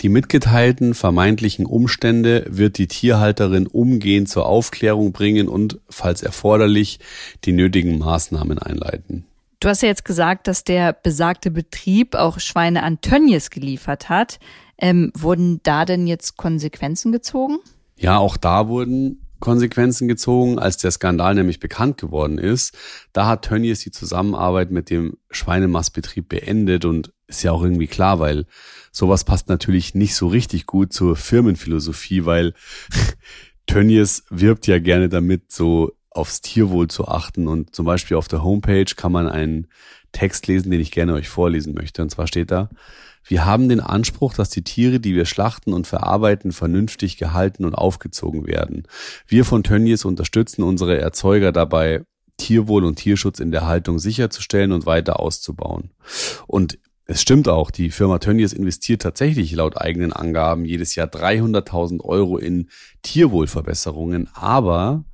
[0.00, 7.00] Die mitgeteilten vermeintlichen Umstände wird die Tierhalterin umgehend zur Aufklärung bringen und, falls erforderlich,
[7.44, 9.24] die nötigen Maßnahmen einleiten.
[9.58, 14.38] Du hast ja jetzt gesagt, dass der besagte Betrieb auch Schweine an Tönnies geliefert hat.
[14.80, 17.58] Ähm, wurden da denn jetzt Konsequenzen gezogen?
[17.96, 22.76] Ja, auch da wurden Konsequenzen gezogen, als der Skandal nämlich bekannt geworden ist.
[23.12, 28.20] Da hat Tönnies die Zusammenarbeit mit dem Schweinemastbetrieb beendet und ist ja auch irgendwie klar,
[28.20, 28.46] weil
[28.92, 32.54] sowas passt natürlich nicht so richtig gut zur Firmenphilosophie, weil
[33.66, 38.42] Tönnies wirbt ja gerne damit, so aufs Tierwohl zu achten und zum Beispiel auf der
[38.42, 39.68] Homepage kann man einen
[40.12, 42.02] Text lesen, den ich gerne euch vorlesen möchte.
[42.02, 42.68] Und zwar steht da,
[43.30, 47.76] wir haben den Anspruch, dass die Tiere, die wir schlachten und verarbeiten, vernünftig gehalten und
[47.76, 48.88] aufgezogen werden.
[49.28, 52.02] Wir von Tönnies unterstützen unsere Erzeuger dabei,
[52.38, 55.90] Tierwohl und Tierschutz in der Haltung sicherzustellen und weiter auszubauen.
[56.48, 62.00] Und es stimmt auch, die Firma Tönnies investiert tatsächlich laut eigenen Angaben jedes Jahr 300.000
[62.00, 62.68] Euro in
[63.02, 65.04] Tierwohlverbesserungen, aber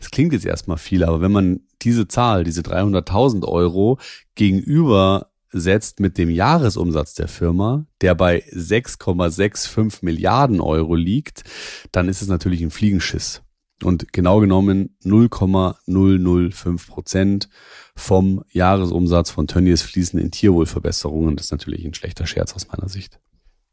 [0.00, 3.98] Das klingt jetzt erstmal viel, aber wenn man diese Zahl, diese 300.000 Euro
[4.34, 11.44] gegenüber setzt mit dem Jahresumsatz der Firma, der bei 6,65 Milliarden Euro liegt,
[11.92, 13.42] dann ist es natürlich ein Fliegenschiss.
[13.82, 17.48] Und genau genommen 0,005 Prozent
[17.96, 21.36] vom Jahresumsatz von Tönnies fließen in Tierwohlverbesserungen.
[21.36, 23.20] Das ist natürlich ein schlechter Scherz aus meiner Sicht.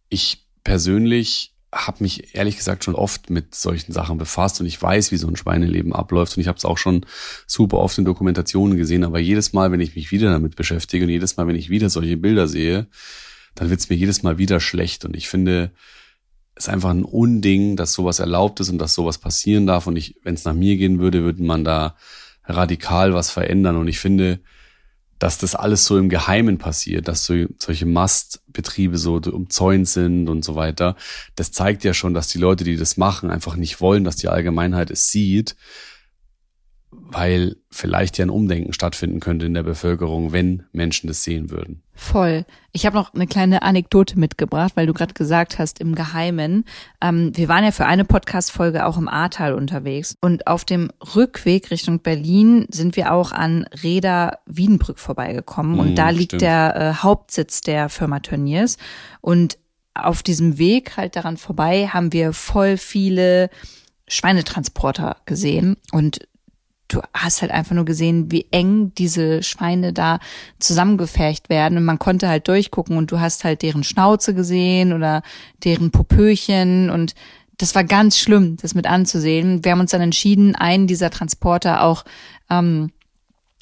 [0.10, 5.12] Ich persönlich habe mich ehrlich gesagt schon oft mit solchen Sachen befasst und ich weiß,
[5.12, 7.06] wie so ein Schweineleben abläuft und ich habe es auch schon
[7.45, 11.12] super oft in Dokumentationen gesehen, aber jedes Mal, wenn ich mich wieder damit beschäftige und
[11.12, 12.88] jedes Mal, wenn ich wieder solche Bilder sehe,
[13.56, 15.71] dann wird es mir jedes Mal wieder schlecht und ich finde,
[16.56, 19.97] es ist einfach ein Unding, dass sowas erlaubt ist und dass sowas passieren darf und
[19.97, 21.95] ich, wenn es nach mir gehen würde, würde man da
[22.45, 24.39] radikal was verändern und ich finde,
[25.19, 30.45] dass das alles so im Geheimen passiert, dass so, solche Mastbetriebe so umzäunt sind und
[30.45, 30.95] so weiter.
[31.36, 34.30] Das zeigt ja schon, dass die Leute, die das machen, einfach nicht wollen, dass die
[34.30, 35.56] Allgemeinheit es sieht
[37.10, 41.82] weil vielleicht ja ein Umdenken stattfinden könnte in der Bevölkerung, wenn Menschen das sehen würden.
[41.93, 42.46] Voll.
[42.74, 46.65] Ich habe noch eine kleine Anekdote mitgebracht, weil du gerade gesagt hast, im Geheimen.
[47.02, 50.15] Ähm, wir waren ja für eine Podcast-Folge auch im Ahrtal unterwegs.
[50.22, 55.80] Und auf dem Rückweg Richtung Berlin sind wir auch an Reda Wiedenbrück vorbeigekommen.
[55.80, 56.41] Und mm, da liegt stimmt.
[56.41, 58.78] der äh, Hauptsitz der Firma Turniers.
[59.22, 59.58] Und
[59.93, 63.50] auf diesem Weg halt daran vorbei haben wir voll viele
[64.08, 65.78] Schweinetransporter gesehen.
[65.91, 66.28] Und
[66.88, 70.19] du hast halt einfach nur gesehen, wie eng diese Schweine da
[70.60, 75.21] zusammengefercht werden und man konnte halt durchgucken und du hast halt deren Schnauze gesehen oder
[75.63, 77.15] deren Popöchen und
[77.58, 79.63] das war ganz schlimm, das mit anzusehen.
[79.65, 82.06] Wir haben uns dann entschieden, einen dieser Transporter auch
[82.50, 82.91] ähm,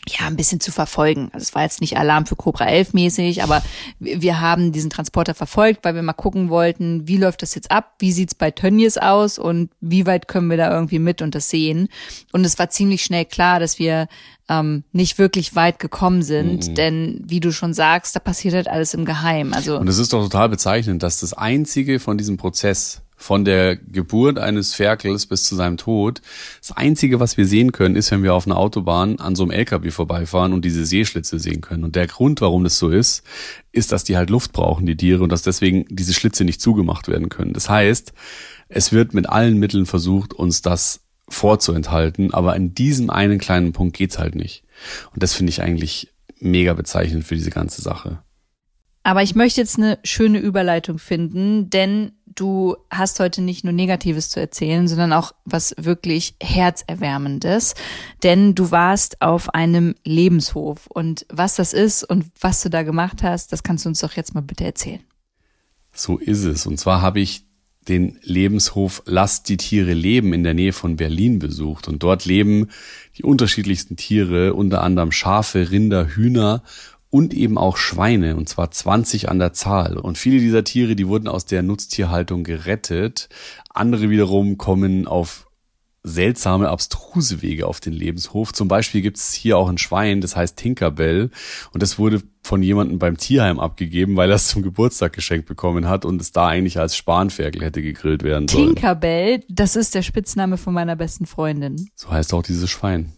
[0.08, 1.30] ja, ein bisschen zu verfolgen.
[1.34, 3.64] Also es war jetzt nicht Alarm für Cobra 11 mäßig, aber
[4.00, 7.96] wir haben diesen Transporter verfolgt, weil wir mal gucken wollten, wie läuft das jetzt ab,
[8.00, 11.50] wie sieht's bei Tönnies aus und wie weit können wir da irgendwie mit und das
[11.50, 11.90] sehen.
[12.32, 14.08] Und es war ziemlich schnell klar, dass wir
[14.48, 16.76] ähm, nicht wirklich weit gekommen sind, mhm.
[16.76, 19.54] denn wie du schon sagst, da passiert halt alles im Geheim.
[19.54, 23.76] Also und es ist doch total bezeichnend, dass das einzige von diesem Prozess von der
[23.76, 26.22] Geburt eines Ferkels bis zu seinem Tod.
[26.60, 29.52] Das Einzige, was wir sehen können, ist, wenn wir auf einer Autobahn an so einem
[29.52, 31.84] LKW vorbeifahren und diese Seeschlitze sehen können.
[31.84, 33.24] Und der Grund, warum das so ist,
[33.72, 37.08] ist, dass die halt Luft brauchen, die Tiere, und dass deswegen diese Schlitze nicht zugemacht
[37.08, 37.54] werden können.
[37.54, 38.14] Das heißt,
[38.68, 43.96] es wird mit allen Mitteln versucht, uns das vorzuenthalten, aber in diesem einen kleinen Punkt
[43.96, 44.64] geht's halt nicht.
[45.14, 48.20] Und das finde ich eigentlich mega bezeichnend für diese ganze Sache.
[49.06, 54.30] Aber ich möchte jetzt eine schöne Überleitung finden, denn du hast heute nicht nur Negatives
[54.30, 57.76] zu erzählen, sondern auch was wirklich Herzerwärmendes.
[58.24, 60.88] Denn du warst auf einem Lebenshof.
[60.88, 64.14] Und was das ist und was du da gemacht hast, das kannst du uns doch
[64.14, 65.02] jetzt mal bitte erzählen.
[65.94, 66.66] So ist es.
[66.66, 67.46] Und zwar habe ich
[67.88, 71.88] den Lebenshof Lass die Tiere leben in der Nähe von Berlin besucht.
[71.88, 72.70] Und dort leben
[73.20, 76.64] die unterschiedlichsten Tiere, unter anderem Schafe, Rinder, Hühner
[77.10, 79.98] und eben auch Schweine, und zwar 20 an der Zahl.
[79.98, 83.30] Und viele dieser Tiere, die wurden aus der Nutztierhaltung gerettet.
[83.70, 85.46] Andere wiederum kommen auf
[86.06, 88.54] seltsame, abstruse Wege auf den Lebenshof.
[88.54, 91.32] Zum Beispiel gibt es hier auch ein Schwein, das heißt Tinkerbell.
[91.74, 95.88] Und das wurde von jemandem beim Tierheim abgegeben, weil er es zum Geburtstag geschenkt bekommen
[95.88, 98.76] hat und es da eigentlich als Spanferkel hätte gegrillt werden sollen.
[98.76, 101.90] Tinkerbell, das ist der Spitzname von meiner besten Freundin.
[101.96, 103.14] So heißt auch dieses Schwein.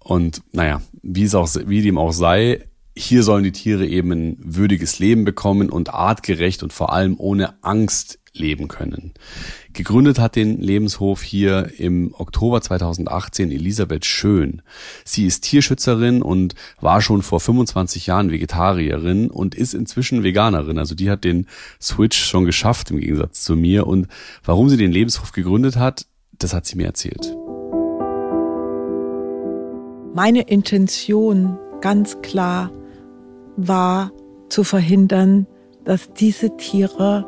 [0.00, 4.36] Und naja, wie es auch, wie dem auch sei, hier sollen die Tiere eben ein
[4.38, 9.12] würdiges Leben bekommen und artgerecht und vor allem ohne Angst leben können.
[9.72, 14.62] Gegründet hat den Lebenshof hier im Oktober 2018 Elisabeth Schön.
[15.04, 20.78] Sie ist Tierschützerin und war schon vor 25 Jahren Vegetarierin und ist inzwischen Veganerin.
[20.78, 21.46] Also die hat den
[21.80, 23.86] Switch schon geschafft im Gegensatz zu mir.
[23.86, 24.08] Und
[24.44, 27.36] warum sie den Lebenshof gegründet hat, das hat sie mir erzählt.
[30.12, 32.70] Meine Intention ganz klar
[33.56, 34.12] war
[34.48, 35.46] zu verhindern,
[35.84, 37.26] dass diese Tiere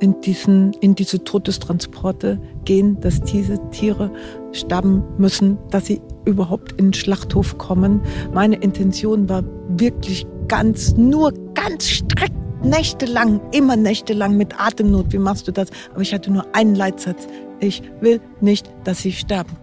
[0.00, 4.10] in, diesen, in diese Todestransporte gehen, dass diese Tiere
[4.52, 8.02] sterben müssen, dass sie überhaupt in den Schlachthof kommen.
[8.32, 15.12] Meine Intention war wirklich ganz, nur ganz strikt nächtelang, immer nächtelang mit Atemnot.
[15.12, 15.68] Wie machst du das?
[15.92, 17.26] Aber ich hatte nur einen Leitsatz.
[17.60, 19.56] Ich will nicht, dass sie sterben.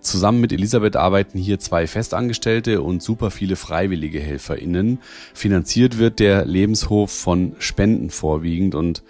[0.00, 4.98] Zusammen mit Elisabeth arbeiten hier zwei Festangestellte und super viele freiwillige HelferInnen.
[5.34, 8.74] Finanziert wird der Lebenshof von Spenden vorwiegend.
[8.74, 9.02] Und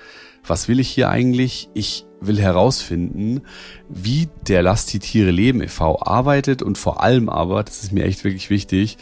[0.44, 1.70] was will ich hier eigentlich?
[1.74, 3.42] Ich will herausfinden,
[3.88, 6.00] wie der Lass die Tiere leben e.V.
[6.03, 8.98] arbeitet und vor allem aber, das ist mir echt wirklich wichtig,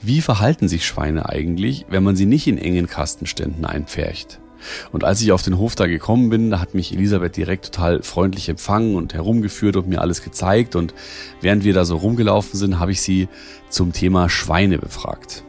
[0.00, 4.40] wie verhalten sich Schweine eigentlich, wenn man sie nicht in engen Kastenständen einpfercht?
[4.92, 8.02] Und als ich auf den Hof da gekommen bin, da hat mich Elisabeth direkt total
[8.02, 10.76] freundlich empfangen und herumgeführt und mir alles gezeigt.
[10.76, 10.94] Und
[11.40, 13.28] während wir da so rumgelaufen sind, habe ich sie
[13.68, 15.44] zum Thema Schweine befragt.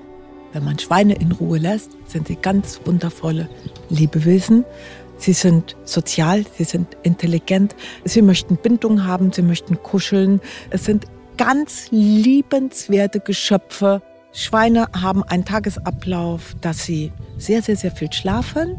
[0.54, 3.50] Wenn man Schweine in Ruhe lässt, sind sie ganz wundervolle
[3.90, 4.64] Lebewesen.
[5.18, 10.42] Sie sind sozial, sie sind intelligent, sie möchten Bindung haben, sie möchten kuscheln.
[10.70, 11.06] Es sind
[11.38, 14.02] ganz liebenswerte Geschöpfe.
[14.32, 18.76] Schweine haben einen Tagesablauf, dass sie sehr, sehr, sehr viel schlafen.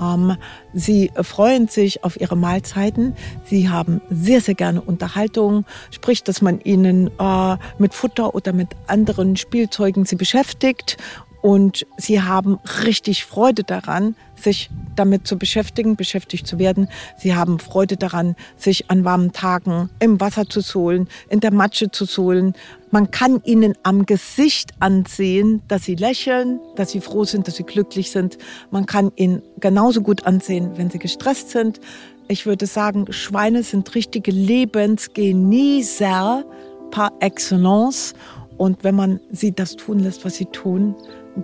[0.00, 0.36] Ähm,
[0.72, 3.14] sie freuen sich auf ihre Mahlzeiten.
[3.44, 5.64] Sie haben sehr, sehr gerne Unterhaltung.
[5.90, 10.96] Sprich, dass man ihnen äh, mit Futter oder mit anderen Spielzeugen sie beschäftigt
[11.42, 16.88] und sie haben richtig Freude daran, sich damit zu beschäftigen, beschäftigt zu werden.
[17.16, 21.90] Sie haben Freude daran, sich an warmen Tagen im Wasser zu sohlen, in der Matsche
[21.90, 22.54] zu sohlen.
[22.90, 27.64] Man kann ihnen am Gesicht ansehen, dass sie lächeln, dass sie froh sind, dass sie
[27.64, 28.36] glücklich sind.
[28.70, 31.80] Man kann ihnen genauso gut ansehen, wenn sie gestresst sind.
[32.28, 36.44] Ich würde sagen, Schweine sind richtige Lebensgenießer
[36.90, 38.14] par excellence.
[38.56, 40.94] Und wenn man sie das tun lässt, was sie tun,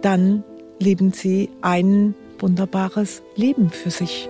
[0.05, 0.45] dann
[0.79, 4.29] leben sie ein wunderbares Leben für sich.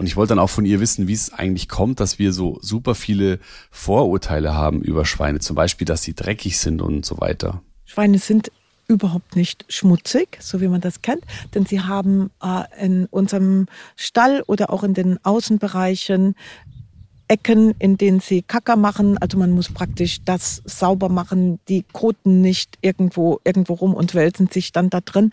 [0.00, 2.58] Und ich wollte dann auch von ihr wissen, wie es eigentlich kommt, dass wir so
[2.62, 3.38] super viele
[3.70, 5.40] Vorurteile haben über Schweine.
[5.40, 7.62] Zum Beispiel, dass sie dreckig sind und so weiter.
[7.84, 8.50] Schweine sind
[8.90, 11.22] überhaupt nicht schmutzig, so wie man das kennt,
[11.54, 16.34] denn sie haben äh, in unserem Stall oder auch in den Außenbereichen
[17.28, 19.16] Ecken, in denen sie Kacker machen.
[19.18, 21.60] Also man muss praktisch das sauber machen.
[21.68, 25.30] Die koten nicht irgendwo, irgendwo rum und wälzen sich dann da drin.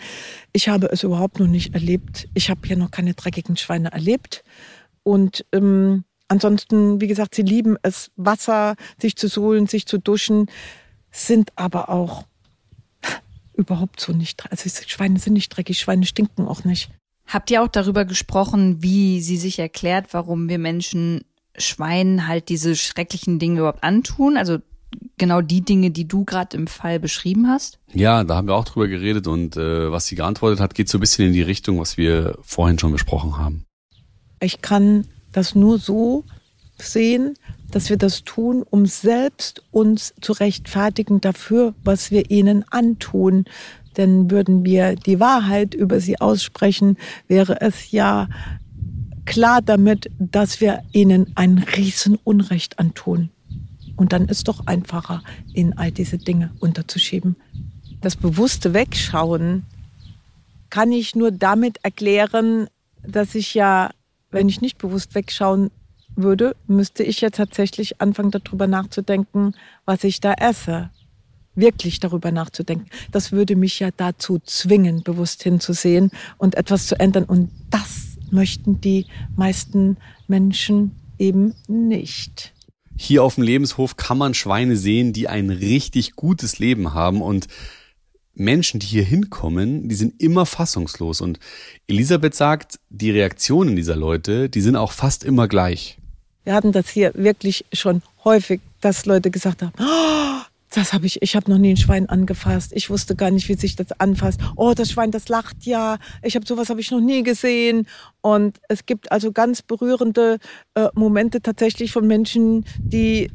[0.53, 2.29] Ich habe es überhaupt noch nicht erlebt.
[2.35, 4.43] Ich habe hier noch keine dreckigen Schweine erlebt.
[5.01, 10.51] Und ähm, ansonsten, wie gesagt, sie lieben es, Wasser, sich zu suhlen, sich zu duschen,
[11.09, 12.25] sind aber auch
[13.57, 14.49] überhaupt so nicht.
[14.51, 16.89] Also Schweine sind nicht dreckig, Schweine stinken auch nicht.
[17.25, 21.25] Habt ihr auch darüber gesprochen, wie sie sich erklärt, warum wir Menschen
[21.57, 24.37] Schweinen halt diese schrecklichen Dinge überhaupt antun?
[24.37, 24.59] Also
[25.17, 27.79] genau die Dinge, die du gerade im Fall beschrieben hast?
[27.93, 30.97] Ja, da haben wir auch drüber geredet und äh, was sie geantwortet hat, geht so
[30.97, 33.65] ein bisschen in die Richtung, was wir vorhin schon besprochen haben.
[34.39, 36.23] Ich kann das nur so
[36.77, 37.33] sehen,
[37.71, 43.45] dass wir das tun, um selbst uns zu rechtfertigen dafür, was wir ihnen antun.
[43.97, 48.29] Denn würden wir die Wahrheit über sie aussprechen, wäre es ja
[49.25, 53.29] klar damit, dass wir ihnen ein Riesenunrecht antun.
[53.95, 57.35] Und dann ist doch einfacher, ihnen all diese Dinge unterzuschieben.
[57.99, 59.65] Das bewusste Wegschauen
[60.69, 62.67] kann ich nur damit erklären,
[63.01, 63.89] dass ich ja,
[64.31, 65.71] wenn ich nicht bewusst wegschauen
[66.17, 69.53] würde, müsste ich ja tatsächlich anfangen, darüber nachzudenken,
[69.85, 70.89] was ich da esse.
[71.55, 72.87] Wirklich darüber nachzudenken.
[73.11, 77.23] Das würde mich ja dazu zwingen, bewusst hinzusehen und etwas zu ändern.
[77.23, 82.53] Und das möchten die meisten Menschen eben nicht.
[82.95, 87.47] Hier auf dem Lebenshof kann man Schweine sehen, die ein richtig gutes Leben haben und
[88.33, 91.21] Menschen, die hier hinkommen, die sind immer fassungslos.
[91.21, 91.39] Und
[91.87, 95.97] Elisabeth sagt, die Reaktionen dieser Leute, die sind auch fast immer gleich.
[96.47, 101.21] Wir hatten das hier wirklich schon häufig, dass Leute gesagt haben, oh, das habe ich,
[101.21, 102.71] ich habe noch nie ein Schwein angefasst.
[102.73, 104.39] Ich wusste gar nicht, wie sich das anfasst.
[104.55, 105.97] Oh, das Schwein, das lacht ja.
[106.23, 107.85] Ich habe sowas habe ich noch nie gesehen.
[108.21, 110.37] Und es gibt also ganz berührende
[110.75, 113.29] äh, Momente tatsächlich von Menschen, die,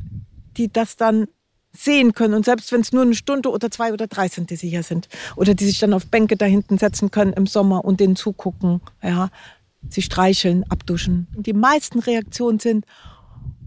[0.56, 1.28] die das dann
[1.70, 2.32] sehen können.
[2.32, 4.84] Und selbst wenn es nur eine Stunde oder zwei oder drei sind, die sie hier
[4.84, 5.10] sind.
[5.36, 8.80] Oder die sich dann auf Bänke da hinten setzen können im Sommer und denen zugucken.
[9.02, 9.28] Ja,
[9.88, 11.26] sie streicheln, abduschen.
[11.36, 12.84] Und die meisten Reaktionen sind,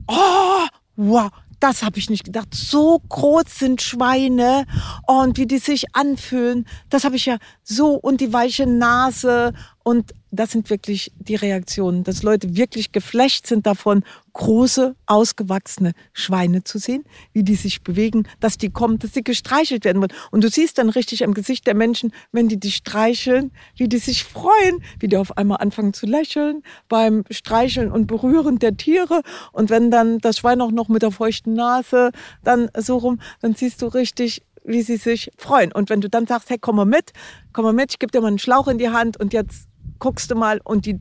[0.08, 2.54] oh, wow, das habe ich nicht gedacht.
[2.54, 4.65] So groß sind Schweine
[5.08, 9.54] und wie die sich anfühlen, das habe ich ja so und die weiche Nase
[9.87, 16.63] und das sind wirklich die Reaktionen, dass Leute wirklich geflecht sind davon, große, ausgewachsene Schweine
[16.63, 20.11] zu sehen, wie die sich bewegen, dass die kommen, dass sie gestreichelt werden wollen.
[20.31, 23.99] Und du siehst dann richtig am Gesicht der Menschen, wenn die dich streicheln, wie die
[23.99, 29.21] sich freuen, wie die auf einmal anfangen zu lächeln beim Streicheln und Berühren der Tiere.
[29.51, 32.09] Und wenn dann das Schwein auch noch mit der feuchten Nase
[32.43, 35.71] dann so rum, dann siehst du richtig, wie sie sich freuen.
[35.71, 37.13] Und wenn du dann sagst, hey, komm mal mit,
[37.53, 39.67] komm mal mit, ich gebe dir mal einen Schlauch in die Hand und jetzt
[39.99, 40.99] guckst du mal und die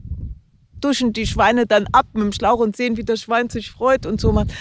[0.80, 4.05] duschen die Schweine dann ab mit dem Schlauch und sehen, wie das Schwein sich freut
[4.07, 4.53] und so macht,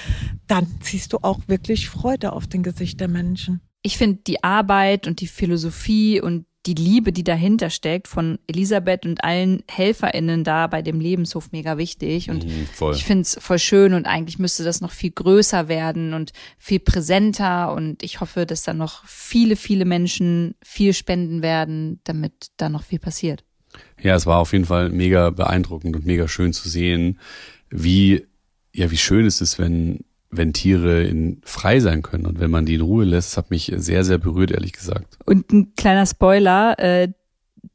[0.48, 3.62] dann siehst du auch wirklich Freude auf den Gesicht der Menschen.
[3.82, 9.06] Ich finde die Arbeit und die Philosophie und die Liebe, die dahinter steckt, von Elisabeth
[9.06, 12.30] und allen HelferInnen da bei dem Lebenshof mega wichtig.
[12.30, 12.96] Und Mhm, voll.
[12.96, 16.80] ich finde es voll schön und eigentlich müsste das noch viel größer werden und viel
[16.80, 17.74] präsenter.
[17.74, 22.84] Und ich hoffe, dass da noch viele, viele Menschen viel spenden werden, damit da noch
[22.84, 23.44] viel passiert.
[24.02, 27.20] Ja, es war auf jeden Fall mega beeindruckend und mega schön zu sehen,
[27.70, 28.26] wie,
[28.74, 32.66] ja, wie schön es ist, wenn, wenn Tiere in, frei sein können und wenn man
[32.66, 33.32] die in Ruhe lässt.
[33.32, 35.18] Das hat mich sehr, sehr berührt, ehrlich gesagt.
[35.26, 37.10] Und ein kleiner Spoiler äh,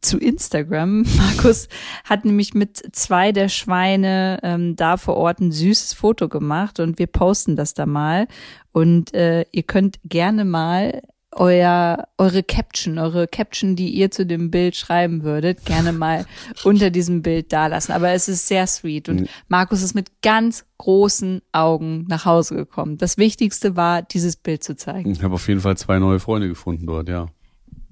[0.00, 1.04] zu Instagram.
[1.16, 1.68] Markus
[2.04, 6.98] hat nämlich mit zwei der Schweine ähm, da vor Ort ein süßes Foto gemacht und
[6.98, 8.26] wir posten das da mal.
[8.72, 11.00] Und äh, ihr könnt gerne mal
[11.38, 16.26] euer, eure Caption, eure Caption, die ihr zu dem Bild schreiben würdet, gerne mal
[16.64, 17.92] unter diesem Bild dalassen.
[17.92, 22.98] Aber es ist sehr sweet und Markus ist mit ganz großen Augen nach Hause gekommen.
[22.98, 25.12] Das Wichtigste war, dieses Bild zu zeigen.
[25.12, 27.28] Ich habe auf jeden Fall zwei neue Freunde gefunden dort, ja.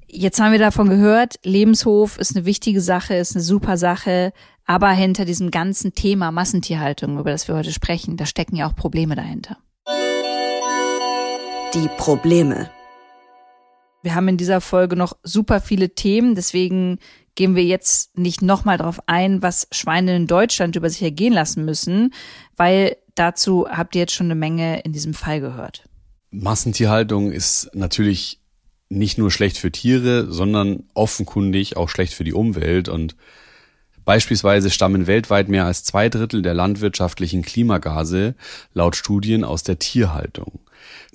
[0.09, 4.33] Jetzt haben wir davon gehört, Lebenshof ist eine wichtige Sache, ist eine super Sache,
[4.65, 8.75] aber hinter diesem ganzen Thema Massentierhaltung, über das wir heute sprechen, da stecken ja auch
[8.75, 9.59] Probleme dahinter.
[11.75, 12.71] Die Probleme.
[14.07, 17.01] Wir haben in dieser Folge noch super viele Themen, deswegen
[17.35, 21.65] gehen wir jetzt nicht nochmal drauf ein, was Schweine in Deutschland über sich ergehen lassen
[21.65, 22.15] müssen,
[22.57, 25.89] weil dazu habt ihr jetzt schon eine Menge in diesem Fall gehört.
[26.31, 28.39] Massentierhaltung ist natürlich
[28.89, 33.17] nicht nur schlecht für Tiere, sondern offenkundig auch schlecht für die Umwelt und
[34.05, 38.37] Beispielsweise stammen weltweit mehr als zwei Drittel der landwirtschaftlichen Klimagase
[38.73, 40.61] laut Studien aus der Tierhaltung.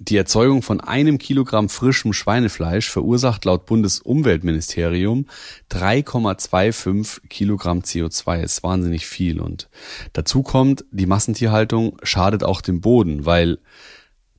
[0.04, 5.28] Die Erzeugung von einem Kilogramm frischem Schweinefleisch verursacht laut Bundesumweltministerium
[5.70, 8.42] 3,25 Kilogramm CO2.
[8.42, 9.40] Das ist wahnsinnig viel.
[9.40, 9.70] Und
[10.14, 13.60] dazu kommt, die Massentierhaltung schadet auch dem Boden, weil,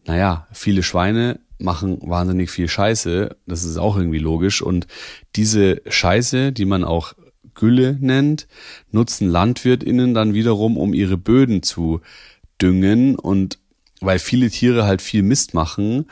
[0.05, 3.37] naja, viele Schweine machen wahnsinnig viel Scheiße.
[3.47, 4.63] Das ist auch irgendwie logisch.
[4.63, 4.89] Und
[5.37, 7.13] diese Scheiße, die man auch
[7.55, 8.49] Gülle nennt,
[8.91, 12.01] nutzen LandwirtInnen dann wiederum, um ihre Böden zu
[12.61, 13.62] düngen und
[14.03, 16.07] weil viele Tiere halt viel Mist machen,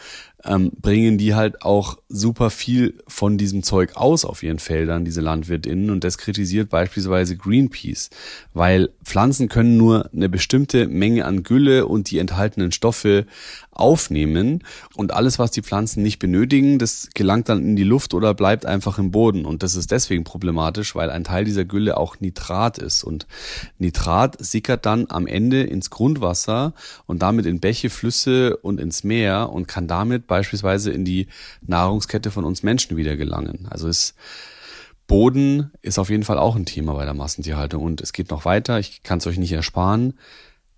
[0.44, 5.20] ähm, bringen die halt auch super viel von diesem Zeug aus auf ihren Feldern, diese
[5.20, 5.90] LandwirtInnen.
[5.90, 8.10] Und das kritisiert beispielsweise Greenpeace,
[8.54, 13.26] weil Pflanzen können nur eine bestimmte Menge an Gülle und die enthaltenen Stoffe
[13.80, 14.64] aufnehmen.
[14.94, 18.66] Und alles, was die Pflanzen nicht benötigen, das gelangt dann in die Luft oder bleibt
[18.66, 19.44] einfach im Boden.
[19.44, 23.04] Und das ist deswegen problematisch, weil ein Teil dieser Gülle auch Nitrat ist.
[23.04, 23.26] Und
[23.78, 26.74] Nitrat sickert dann am Ende ins Grundwasser
[27.06, 31.28] und damit in Bäche, Flüsse und ins Meer und kann damit beispielsweise in die
[31.62, 33.66] Nahrungskette von uns Menschen wieder gelangen.
[33.70, 34.14] Also es
[35.10, 38.44] Boden ist auf jeden Fall auch ein Thema bei der Massentierhaltung und es geht noch
[38.44, 38.78] weiter.
[38.78, 40.14] Ich kann es euch nicht ersparen.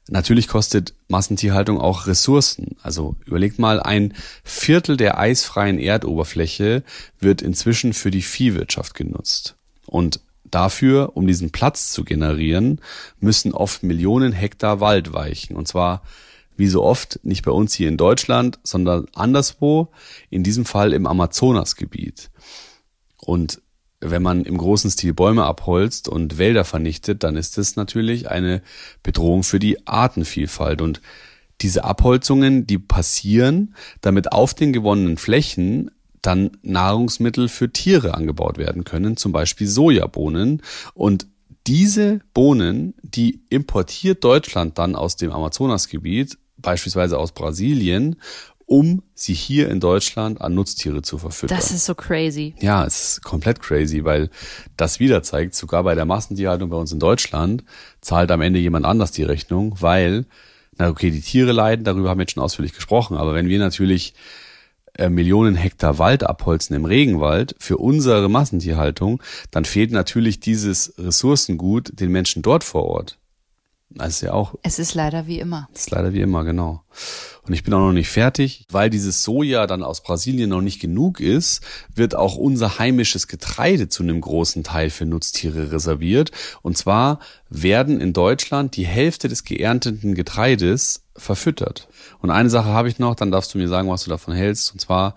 [0.09, 2.77] Natürlich kostet Massentierhaltung auch Ressourcen.
[2.83, 6.83] Also überlegt mal, ein Viertel der eisfreien Erdoberfläche
[7.21, 9.57] wird inzwischen für die Viehwirtschaft genutzt.
[9.87, 12.81] Und dafür, um diesen Platz zu generieren,
[13.21, 15.57] müssen oft Millionen Hektar Wald weichen.
[15.57, 16.03] Und zwar
[16.57, 19.89] wie so oft nicht bei uns hier in Deutschland, sondern anderswo,
[20.31, 22.31] in diesem Fall im Amazonasgebiet.
[23.19, 23.63] Und
[24.03, 28.63] wenn man im großen Stil Bäume abholzt und Wälder vernichtet, dann ist das natürlich eine
[29.03, 30.83] Bedrohung für die Artenvielfalt.
[30.83, 31.01] Und
[31.61, 35.91] diese Abholzungen, die passieren, damit auf den gewonnenen Flächen
[36.21, 40.63] dann Nahrungsmittel für Tiere angebaut werden können, zum Beispiel Sojabohnen.
[40.95, 41.27] Und
[41.67, 48.17] diese Bohnen, die importiert Deutschland dann aus dem Amazonasgebiet, beispielsweise aus Brasilien,
[48.73, 51.59] um sie hier in Deutschland an Nutztiere zu verfüttern.
[51.59, 52.55] Das ist so crazy.
[52.59, 54.31] Ja, es ist komplett crazy, weil
[54.79, 57.65] das wieder zeigt, sogar bei der Massentierhaltung bei uns in Deutschland
[58.01, 60.25] zahlt am Ende jemand anders die Rechnung, weil,
[60.79, 63.59] na okay, die Tiere leiden, darüber haben wir jetzt schon ausführlich gesprochen, aber wenn wir
[63.59, 64.15] natürlich
[64.95, 72.01] äh, Millionen Hektar Wald abholzen im Regenwald für unsere Massentierhaltung, dann fehlt natürlich dieses Ressourcengut
[72.01, 73.19] den Menschen dort vor Ort.
[73.95, 75.69] Das ist ja auch Es ist leider wie immer.
[75.73, 76.83] das ist leider wie immer, genau.
[77.45, 80.81] Und ich bin auch noch nicht fertig, weil dieses Soja dann aus Brasilien noch nicht
[80.81, 81.61] genug ist,
[81.95, 86.31] wird auch unser heimisches Getreide zu einem großen Teil für Nutztiere reserviert.
[86.63, 87.19] Und zwar
[87.51, 91.89] werden in Deutschland die Hälfte des geernteten Getreides verfüttert.
[92.21, 94.73] Und eine Sache habe ich noch, dann darfst du mir sagen, was du davon hältst,
[94.73, 95.17] und zwar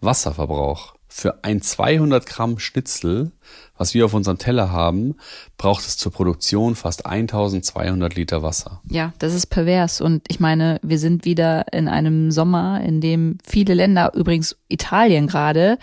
[0.00, 0.94] Wasserverbrauch.
[1.14, 3.32] Für ein 200 Gramm Schnitzel,
[3.76, 5.14] was wir auf unserem Teller haben,
[5.58, 8.80] braucht es zur Produktion fast 1200 Liter Wasser.
[8.88, 10.00] Ja, das ist pervers.
[10.00, 15.26] Und ich meine, wir sind wieder in einem Sommer, in dem viele Länder, übrigens Italien
[15.26, 15.78] gerade,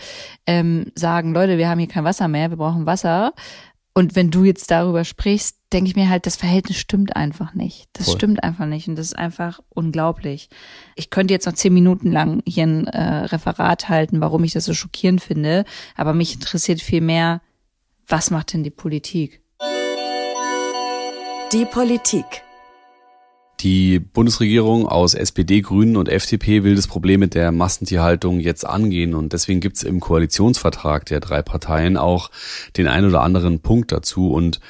[0.48, 3.32] ähm, sagen, Leute, wir haben hier kein Wasser mehr, wir brauchen Wasser.
[3.94, 7.88] Und wenn du jetzt darüber sprichst, denke ich mir halt, das Verhältnis stimmt einfach nicht.
[7.92, 8.16] Das Voll.
[8.16, 10.48] stimmt einfach nicht und das ist einfach unglaublich.
[10.96, 14.64] Ich könnte jetzt noch zehn Minuten lang hier ein äh, Referat halten, warum ich das
[14.64, 15.64] so schockierend finde,
[15.96, 17.40] aber mich interessiert viel mehr,
[18.06, 19.40] was macht denn die Politik?
[21.52, 22.24] Die Politik.
[23.60, 29.14] Die Bundesregierung aus SPD, Grünen und FDP will das Problem mit der Massentierhaltung jetzt angehen
[29.14, 32.30] und deswegen gibt's im Koalitionsvertrag der drei Parteien auch
[32.78, 34.60] den ein oder anderen Punkt dazu und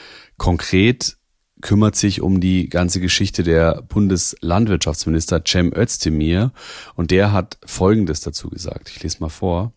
[0.41, 1.19] konkret
[1.61, 6.53] kümmert sich um die ganze Geschichte der Bundeslandwirtschaftsminister Cem Özdemir
[6.95, 8.89] und der hat Folgendes dazu gesagt.
[8.89, 9.75] Ich lese mal vor.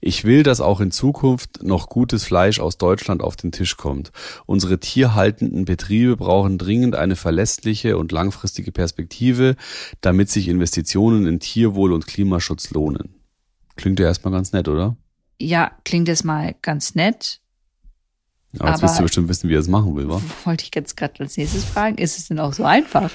[0.00, 4.10] Ich will, dass auch in Zukunft noch gutes Fleisch aus Deutschland auf den Tisch kommt.
[4.46, 9.54] Unsere tierhaltenden Betriebe brauchen dringend eine verlässliche und langfristige Perspektive,
[10.00, 13.14] damit sich Investitionen in Tierwohl und Klimaschutz lohnen.
[13.76, 14.96] Klingt ja erstmal ganz nett, oder?
[15.40, 17.40] Ja, klingt jetzt mal ganz nett.
[18.58, 20.20] Aber jetzt wirst du bestimmt wissen, wie er es machen will, wa?
[20.44, 23.10] Wollte ich jetzt gerade als nächstes fragen, ist es denn auch so einfach?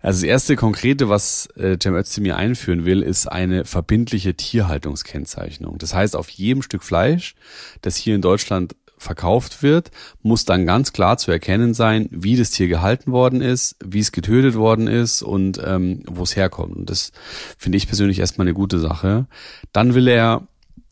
[0.00, 5.78] Also das erste Konkrete, was äh, Cem Özdemir einführen will, ist eine verbindliche Tierhaltungskennzeichnung.
[5.78, 7.36] Das heißt, auf jedem Stück Fleisch,
[7.82, 9.90] das hier in Deutschland verkauft wird,
[10.22, 14.12] muss dann ganz klar zu erkennen sein, wie das Tier gehalten worden ist, wie es
[14.12, 16.76] getötet worden ist und ähm, wo es herkommt.
[16.76, 17.12] Und das
[17.58, 19.26] finde ich persönlich erstmal eine gute Sache.
[19.72, 20.46] Dann will er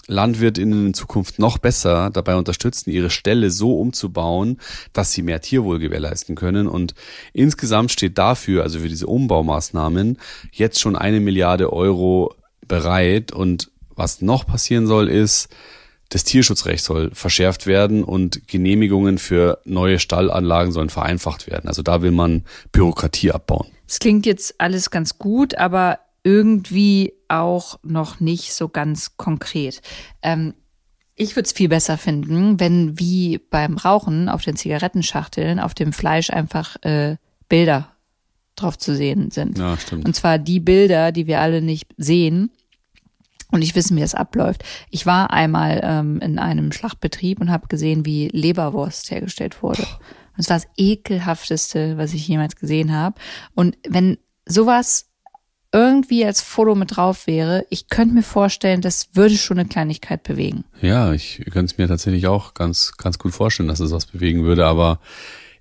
[0.06, 4.58] LandwirtInnen in Zukunft noch besser dabei unterstützen, ihre Ställe so umzubauen,
[4.92, 6.66] dass sie mehr Tierwohl gewährleisten können.
[6.66, 6.94] Und
[7.32, 10.18] insgesamt steht dafür, also für diese Umbaumaßnahmen,
[10.52, 12.34] jetzt schon eine Milliarde Euro
[12.66, 13.32] bereit.
[13.32, 15.48] Und was noch passieren soll, ist,
[16.10, 21.68] das Tierschutzrecht soll verschärft werden und Genehmigungen für neue Stallanlagen sollen vereinfacht werden.
[21.68, 23.68] Also da will man Bürokratie abbauen.
[23.86, 29.80] Es klingt jetzt alles ganz gut, aber irgendwie auch noch nicht so ganz konkret.
[30.22, 30.54] Ähm,
[31.16, 35.92] ich würde es viel besser finden, wenn wie beim Rauchen auf den Zigarettenschachteln auf dem
[35.92, 37.16] Fleisch einfach äh,
[37.48, 37.92] Bilder
[38.56, 39.58] drauf zu sehen sind.
[39.58, 40.06] Ja, stimmt.
[40.06, 42.50] Und zwar die Bilder, die wir alle nicht sehen
[43.50, 44.64] und nicht wissen, wie es abläuft.
[44.90, 49.82] Ich war einmal ähm, in einem Schlachtbetrieb und habe gesehen, wie Leberwurst hergestellt wurde.
[49.82, 53.20] Und es war das ekelhafteste, was ich jemals gesehen habe.
[53.54, 54.16] Und wenn
[54.46, 55.09] sowas
[55.72, 60.22] irgendwie als Foto mit drauf wäre, ich könnte mir vorstellen, das würde schon eine Kleinigkeit
[60.22, 60.64] bewegen.
[60.80, 64.42] Ja, ich könnte es mir tatsächlich auch ganz, ganz gut vorstellen, dass es was bewegen
[64.42, 64.98] würde, aber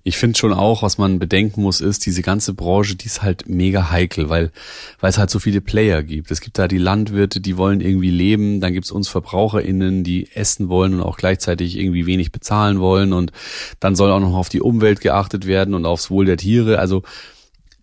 [0.02, 3.48] ich finde schon auch, was man bedenken muss, ist, diese ganze Branche, die ist halt
[3.48, 4.50] mega heikel, weil,
[4.98, 6.30] weil es halt so viele Player gibt.
[6.30, 10.70] Es gibt da die Landwirte, die wollen irgendwie leben, dann gibt's uns VerbraucherInnen, die essen
[10.70, 13.32] wollen und auch gleichzeitig irgendwie wenig bezahlen wollen und
[13.78, 16.78] dann soll auch noch auf die Umwelt geachtet werden und aufs Wohl der Tiere.
[16.78, 17.02] Also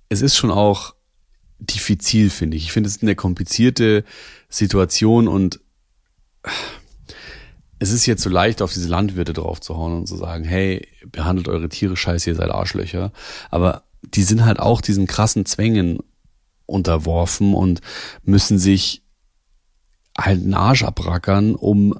[0.10, 0.96] es ist schon auch
[1.60, 2.66] diffizil, finde ich.
[2.66, 4.04] Ich finde, es eine komplizierte
[4.50, 5.60] Situation und
[7.80, 11.70] es ist jetzt so leicht, auf diese Landwirte draufzuhauen und zu sagen, hey, behandelt eure
[11.70, 13.12] Tiere scheiße, ihr seid Arschlöcher.
[13.52, 16.00] Aber die sind halt auch diesen krassen Zwängen
[16.66, 17.82] unterworfen und
[18.24, 19.04] müssen sich
[20.18, 22.00] halt einen Arsch abrackern, um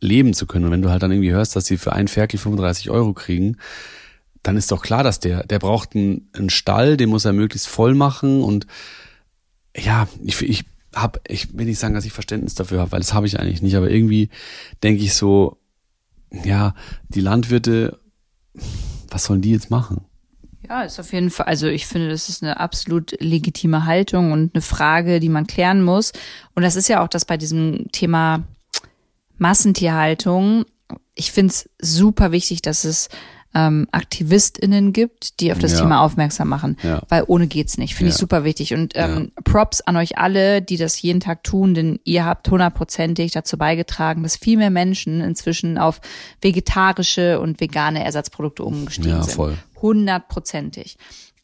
[0.00, 0.66] leben zu können.
[0.66, 3.58] Und wenn du halt dann irgendwie hörst, dass sie für einen Ferkel 35 Euro kriegen,
[4.42, 7.68] dann ist doch klar, dass der, der braucht einen, einen Stall, den muss er möglichst
[7.68, 8.66] voll machen und
[9.76, 10.64] ja, ich, ich
[10.94, 13.62] habe, ich will nicht sagen, dass ich Verständnis dafür habe, weil das habe ich eigentlich
[13.62, 14.30] nicht, aber irgendwie
[14.82, 15.58] denke ich so,
[16.44, 16.74] ja,
[17.08, 17.98] die Landwirte,
[19.10, 20.04] was sollen die jetzt machen?
[20.68, 24.54] Ja, ist auf jeden Fall, also ich finde, das ist eine absolut legitime Haltung und
[24.54, 26.12] eine Frage, die man klären muss.
[26.54, 28.44] Und das ist ja auch das bei diesem Thema
[29.38, 30.66] Massentierhaltung.
[31.14, 33.08] Ich finde es super wichtig, dass es
[33.54, 35.80] ähm, AktivistInnen gibt, die auf das Ja.
[35.80, 36.76] Thema aufmerksam machen.
[36.82, 37.02] Ja.
[37.08, 37.94] Weil ohne geht's nicht.
[37.94, 38.20] Finde ich Ja.
[38.20, 38.74] super wichtig.
[38.74, 43.32] Und ähm, Props an euch alle, die das jeden Tag tun, denn ihr habt hundertprozentig
[43.32, 46.00] dazu beigetragen, dass viel mehr Menschen inzwischen auf
[46.42, 49.34] vegetarische und vegane Ersatzprodukte umgestiegen Ja, sind.
[49.34, 49.56] voll.
[49.80, 50.96] Hundertprozentig.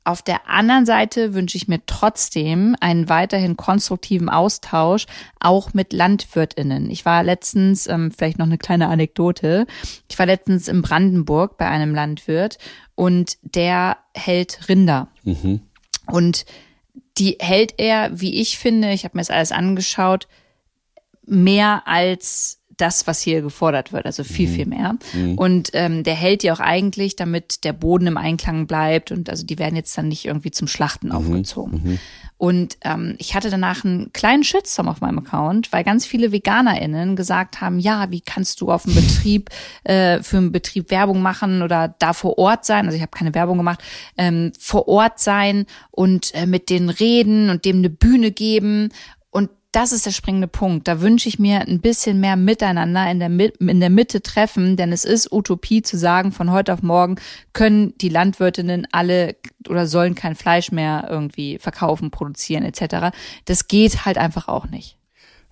[0.06, 5.06] Auf der anderen Seite wünsche ich mir trotzdem einen weiterhin konstruktiven Austausch,
[5.40, 6.90] auch mit LandwirtInnen.
[6.90, 9.66] Ich war letztens, ähm, vielleicht noch eine kleine Anekdote,
[10.10, 12.58] ich war letztens in Brandenburg bei einem Landwirt
[12.94, 15.08] und der hält Rinder.
[16.06, 16.44] Und
[17.16, 20.28] die hält er, wie ich finde, ich habe mir das alles angeschaut,
[21.26, 24.96] mehr als das, was hier gefordert wird, also viel, viel mehr.
[25.36, 29.44] Und ähm, der hält die auch eigentlich, damit der Boden im Einklang bleibt und also
[29.44, 31.98] die werden jetzt dann nicht irgendwie zum Schlachten aufgezogen.
[32.36, 37.14] Und ähm, ich hatte danach einen kleinen Shitstorm auf meinem Account, weil ganz viele VeganerInnen
[37.16, 39.50] gesagt haben, ja, wie kannst du auf einem Betrieb,
[39.84, 43.34] äh, für einen Betrieb Werbung machen oder da vor Ort sein, also ich habe keine
[43.34, 43.82] Werbung gemacht,
[44.18, 48.90] ähm, vor Ort sein und äh, mit denen reden und dem eine Bühne geben.
[49.74, 50.86] Das ist der springende Punkt.
[50.86, 54.92] Da wünsche ich mir ein bisschen mehr Miteinander in der, in der Mitte treffen, denn
[54.92, 57.16] es ist Utopie zu sagen, von heute auf morgen
[57.54, 59.34] können die Landwirtinnen alle
[59.68, 63.16] oder sollen kein Fleisch mehr irgendwie verkaufen, produzieren etc.
[63.46, 64.96] Das geht halt einfach auch nicht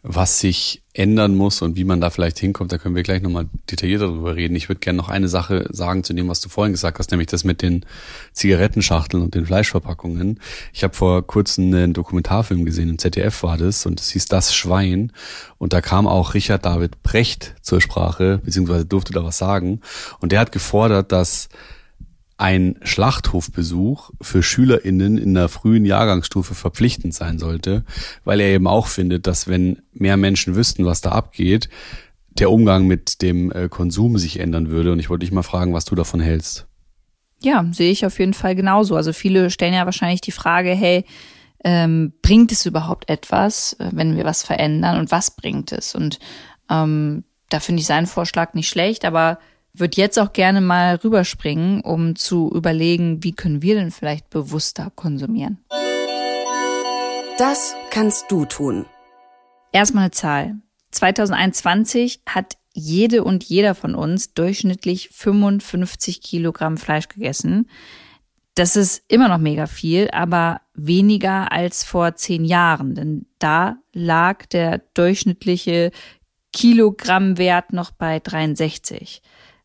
[0.04, 3.48] was sich ändern muss und wie man da vielleicht hinkommt, da können wir gleich nochmal
[3.70, 4.56] detaillierter darüber reden.
[4.56, 7.28] Ich würde gerne noch eine Sache sagen zu dem, was du vorhin gesagt hast, nämlich
[7.28, 7.86] das mit den
[8.32, 10.40] Zigarettenschachteln und den Fleischverpackungen.
[10.72, 14.52] Ich habe vor kurzem einen Dokumentarfilm gesehen, im ZDF war das, und es hieß Das
[14.54, 15.12] Schwein.
[15.58, 19.80] Und da kam auch Richard David Brecht zur Sprache, beziehungsweise durfte da was sagen.
[20.20, 21.48] Und der hat gefordert, dass
[22.42, 27.84] ein Schlachthofbesuch für SchülerInnen in der frühen Jahrgangsstufe verpflichtend sein sollte,
[28.24, 31.68] weil er eben auch findet, dass wenn mehr Menschen wüssten, was da abgeht,
[32.30, 34.90] der Umgang mit dem äh, Konsum sich ändern würde.
[34.90, 36.66] Und ich wollte dich mal fragen, was du davon hältst.
[37.42, 38.96] Ja, sehe ich auf jeden Fall genauso.
[38.96, 41.04] Also viele stellen ja wahrscheinlich die Frage, hey,
[41.62, 45.94] ähm, bringt es überhaupt etwas, äh, wenn wir was verändern und was bringt es?
[45.94, 46.18] Und
[46.68, 49.38] ähm, da finde ich seinen Vorschlag nicht schlecht, aber
[49.74, 54.92] würde jetzt auch gerne mal rüberspringen, um zu überlegen, wie können wir denn vielleicht bewusster
[54.94, 55.58] konsumieren.
[57.38, 58.86] Das kannst du tun.
[59.72, 60.56] Erstmal eine Zahl.
[60.90, 67.68] 2021 hat jede und jeder von uns durchschnittlich 55 Kilogramm Fleisch gegessen.
[68.54, 74.44] Das ist immer noch mega viel, aber weniger als vor zehn Jahren, denn da lag
[74.46, 75.90] der durchschnittliche
[76.52, 79.22] Kilogrammwert noch bei 63.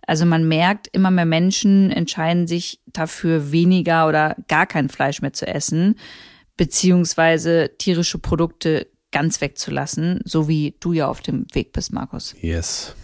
[0.08, 5.34] Also man merkt, immer mehr Menschen entscheiden sich dafür, weniger oder gar kein Fleisch mehr
[5.34, 6.00] zu essen,
[6.56, 12.36] beziehungsweise tierische Produkte ganz wegzulassen, so wie du ja auf dem Weg bist, Markus.
[12.42, 12.96] Yes.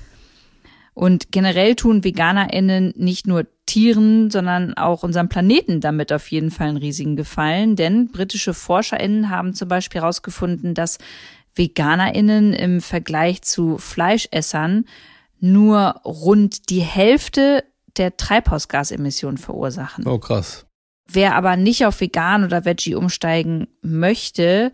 [0.94, 6.68] Und generell tun VeganerInnen nicht nur Tieren, sondern auch unserem Planeten damit auf jeden Fall
[6.70, 11.00] einen riesigen Gefallen, denn britische ForscherInnen haben zum Beispiel herausgefunden, dass
[11.56, 14.86] VeganerInnen im Vergleich zu Fleischessern
[15.44, 17.66] nur rund die Hälfte
[17.98, 20.08] der Treibhausgasemissionen verursachen.
[20.08, 20.66] Oh, krass.
[21.06, 24.72] Wer aber nicht auf vegan oder Veggie umsteigen möchte,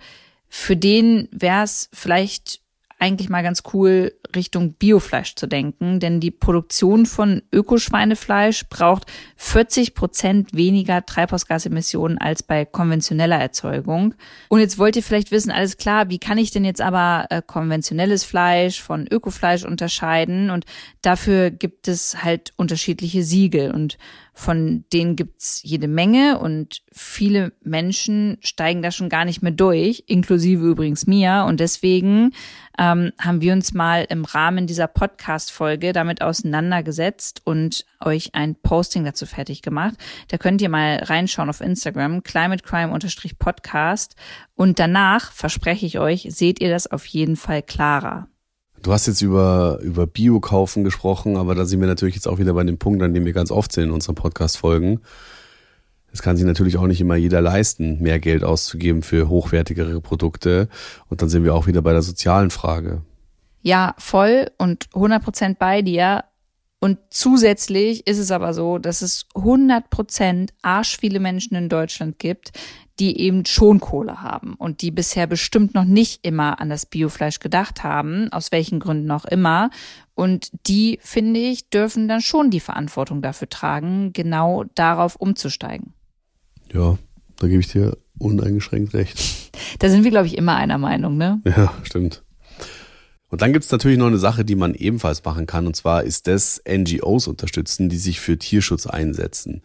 [0.47, 2.61] für den wäre es vielleicht
[2.99, 9.05] eigentlich mal ganz cool, Richtung Biofleisch zu denken, denn die Produktion von Ökoschweinefleisch braucht
[9.37, 14.13] 40 Prozent weniger Treibhausgasemissionen als bei konventioneller Erzeugung.
[14.49, 17.41] Und jetzt wollt ihr vielleicht wissen, alles klar, wie kann ich denn jetzt aber äh,
[17.45, 20.49] konventionelles Fleisch von Ökofleisch unterscheiden?
[20.49, 20.65] Und
[21.01, 23.97] dafür gibt es halt unterschiedliche Siegel und
[24.39, 30.05] von denen gibt's jede Menge und viele Menschen steigen da schon gar nicht mehr durch,
[30.07, 31.45] inklusive übrigens mir.
[31.45, 32.31] Und deswegen
[32.79, 39.03] ähm, haben wir uns mal im Rahmen dieser Podcast-Folge damit auseinandergesetzt und euch ein Posting
[39.03, 39.95] dazu fertig gemacht.
[40.29, 44.15] Da könnt ihr mal reinschauen auf Instagram, climatecrime-podcast.
[44.55, 48.29] Und danach, verspreche ich euch, seht ihr das auf jeden Fall klarer.
[48.81, 52.53] Du hast jetzt über, über Bio-Kaufen gesprochen, aber da sind wir natürlich jetzt auch wieder
[52.53, 55.01] bei dem Punkt, an dem wir ganz oft sind in unseren Podcast-Folgen.
[56.11, 60.69] Es kann sich natürlich auch nicht immer jeder leisten, mehr Geld auszugeben für hochwertigere Produkte.
[61.07, 63.01] Und dann sind wir auch wieder bei der sozialen Frage.
[63.61, 66.23] Ja, voll und 100 Prozent bei dir.
[66.79, 72.19] Und zusätzlich ist es aber so, dass es 100 Prozent arsch viele Menschen in Deutschland
[72.19, 72.51] gibt,
[72.99, 77.39] die eben schon Kohle haben und die bisher bestimmt noch nicht immer an das Biofleisch
[77.39, 79.69] gedacht haben, aus welchen Gründen auch immer.
[80.15, 85.93] Und die, finde ich, dürfen dann schon die Verantwortung dafür tragen, genau darauf umzusteigen.
[86.73, 86.97] Ja,
[87.37, 89.19] da gebe ich dir uneingeschränkt recht.
[89.79, 91.41] Da sind wir, glaube ich, immer einer Meinung, ne?
[91.45, 92.23] Ja, stimmt.
[93.29, 96.27] Und dann gibt's natürlich noch eine Sache, die man ebenfalls machen kann, und zwar ist
[96.27, 99.61] das NGOs unterstützen, die sich für Tierschutz einsetzen.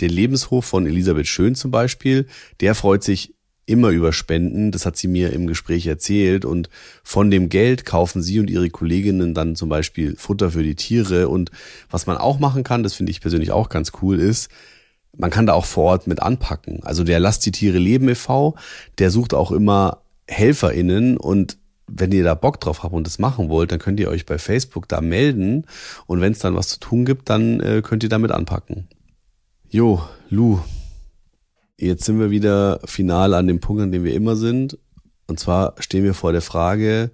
[0.00, 2.26] Der Lebenshof von Elisabeth Schön zum Beispiel,
[2.60, 3.34] der freut sich
[3.64, 6.70] immer über Spenden, das hat sie mir im Gespräch erzählt und
[7.02, 11.28] von dem Geld kaufen sie und ihre Kolleginnen dann zum Beispiel Futter für die Tiere
[11.28, 11.50] und
[11.90, 14.50] was man auch machen kann, das finde ich persönlich auch ganz cool, ist,
[15.16, 16.80] man kann da auch vor Ort mit anpacken.
[16.82, 18.54] Also der Lass die Tiere leben e.V.,
[18.98, 21.58] der sucht auch immer HelferInnen und
[21.88, 24.38] wenn ihr da Bock drauf habt und das machen wollt, dann könnt ihr euch bei
[24.38, 25.66] Facebook da melden
[26.06, 28.88] und wenn es dann was zu tun gibt, dann äh, könnt ihr damit anpacken.
[29.68, 30.60] Jo, Lu,
[31.78, 34.78] jetzt sind wir wieder final an dem Punkt, an dem wir immer sind.
[35.28, 37.10] Und zwar stehen wir vor der Frage,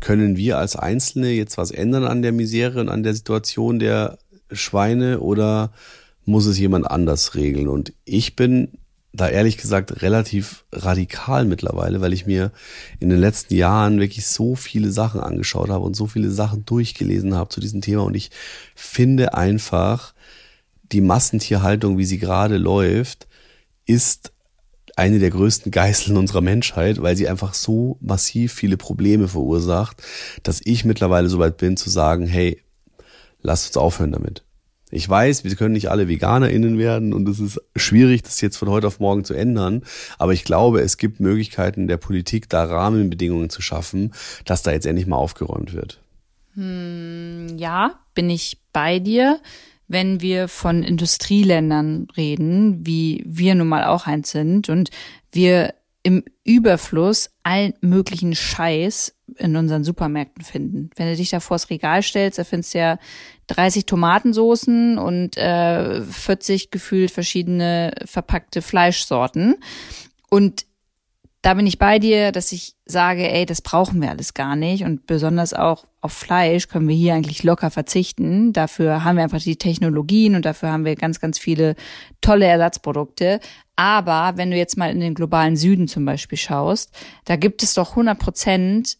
[0.00, 4.18] können wir als Einzelne jetzt was ändern an der Misere und an der Situation der
[4.52, 5.72] Schweine oder
[6.26, 7.68] muss es jemand anders regeln?
[7.68, 8.78] Und ich bin
[9.16, 12.52] da ehrlich gesagt relativ radikal mittlerweile, weil ich mir
[13.00, 17.34] in den letzten Jahren wirklich so viele Sachen angeschaut habe und so viele Sachen durchgelesen
[17.34, 18.02] habe zu diesem Thema.
[18.02, 18.30] Und ich
[18.74, 20.12] finde einfach,
[20.92, 23.26] die Massentierhaltung, wie sie gerade läuft,
[23.86, 24.32] ist
[24.96, 30.02] eine der größten Geißeln unserer Menschheit, weil sie einfach so massiv viele Probleme verursacht,
[30.42, 32.62] dass ich mittlerweile so weit bin zu sagen, hey,
[33.42, 34.45] lasst uns aufhören damit.
[34.90, 38.68] Ich weiß, wir können nicht alle VeganerInnen werden und es ist schwierig, das jetzt von
[38.68, 39.82] heute auf morgen zu ändern.
[40.16, 44.12] Aber ich glaube, es gibt Möglichkeiten der Politik, da Rahmenbedingungen zu schaffen,
[44.44, 46.00] dass da jetzt endlich mal aufgeräumt wird.
[46.54, 49.40] Hm, ja, bin ich bei dir.
[49.88, 54.90] Wenn wir von Industrieländern reden, wie wir nun mal auch eins sind und
[55.32, 60.90] wir im Überfluss allen möglichen Scheiß in unseren Supermärkten finden.
[60.94, 62.98] Wenn du dich da vors Regal stellst, da findest du ja
[63.48, 69.56] 30 Tomatensoßen und äh, 40 gefühlt verschiedene verpackte Fleischsorten.
[70.30, 70.66] Und
[71.46, 74.82] da bin ich bei dir, dass ich sage, ey, das brauchen wir alles gar nicht.
[74.82, 78.52] Und besonders auch auf Fleisch können wir hier eigentlich locker verzichten.
[78.52, 81.76] Dafür haben wir einfach die Technologien und dafür haben wir ganz, ganz viele
[82.20, 83.38] tolle Ersatzprodukte.
[83.76, 86.90] Aber wenn du jetzt mal in den globalen Süden zum Beispiel schaust,
[87.26, 88.98] da gibt es doch 100 Prozent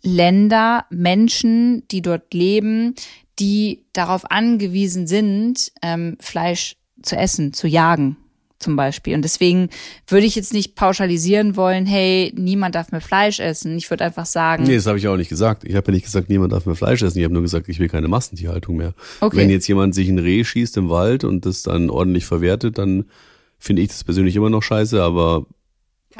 [0.00, 2.94] Länder, Menschen, die dort leben,
[3.38, 8.16] die darauf angewiesen sind, ähm, Fleisch zu essen, zu jagen
[8.58, 9.14] zum Beispiel.
[9.14, 9.68] Und deswegen
[10.06, 13.76] würde ich jetzt nicht pauschalisieren wollen, hey, niemand darf mehr Fleisch essen.
[13.76, 14.64] Ich würde einfach sagen.
[14.64, 15.64] Nee, das habe ich auch nicht gesagt.
[15.64, 17.18] Ich habe ja nicht gesagt, niemand darf mehr Fleisch essen.
[17.18, 18.94] Ich habe nur gesagt, ich will keine Massentierhaltung mehr.
[19.20, 19.36] Okay.
[19.36, 23.04] Wenn jetzt jemand sich ein Reh schießt im Wald und das dann ordentlich verwertet, dann
[23.58, 25.46] finde ich das persönlich immer noch scheiße, aber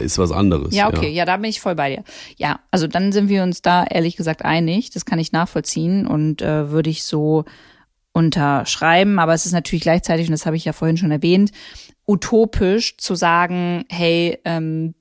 [0.00, 0.74] ist was anderes.
[0.74, 1.18] Ja, okay, ja.
[1.18, 2.04] ja, da bin ich voll bei dir.
[2.36, 4.90] Ja, also dann sind wir uns da ehrlich gesagt einig.
[4.90, 7.44] Das kann ich nachvollziehen und äh, würde ich so
[8.12, 9.18] unterschreiben.
[9.18, 11.52] Aber es ist natürlich gleichzeitig, und das habe ich ja vorhin schon erwähnt,
[12.06, 14.94] utopisch zu sagen, hey, ähm,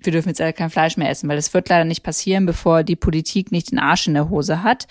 [0.00, 2.96] wir dürfen jetzt kein Fleisch mehr essen, weil das wird leider nicht passieren, bevor die
[2.96, 4.86] Politik nicht den Arsch in der Hose hat.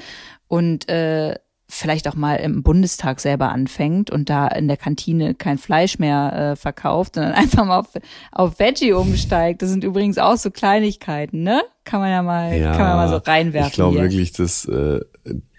[0.48, 1.36] Und äh,
[1.74, 6.52] vielleicht auch mal im Bundestag selber anfängt und da in der Kantine kein Fleisch mehr
[6.52, 7.88] äh, verkauft, sondern einfach mal auf,
[8.32, 9.62] auf Veggie umsteigt.
[9.62, 11.62] Das sind übrigens auch so Kleinigkeiten, ne?
[11.86, 13.70] Kann man ja mal, ja, kann man mal so reinwerfen.
[13.70, 15.00] Ich glaube wirklich, dass äh,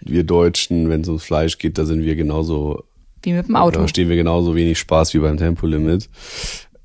[0.01, 2.83] wir Deutschen, wenn es ums Fleisch geht, da sind wir genauso
[3.23, 3.81] wie mit dem Auto.
[3.81, 6.09] Da stehen wir genauso wenig Spaß wie beim Tempolimit.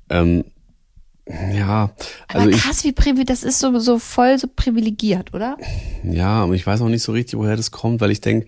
[0.09, 0.43] Ähm,
[1.53, 1.91] ja,
[2.27, 5.57] also aber krass, ich, wie das ist so, so voll so privilegiert, oder?
[6.03, 8.47] Ja, und ich weiß auch nicht so richtig, woher das kommt, weil ich denke,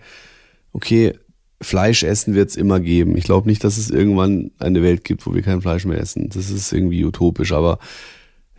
[0.73, 1.13] okay,
[1.61, 3.15] Fleisch essen wird es immer geben.
[3.17, 6.29] Ich glaube nicht, dass es irgendwann eine Welt gibt, wo wir kein Fleisch mehr essen.
[6.29, 7.77] Das ist irgendwie utopisch, aber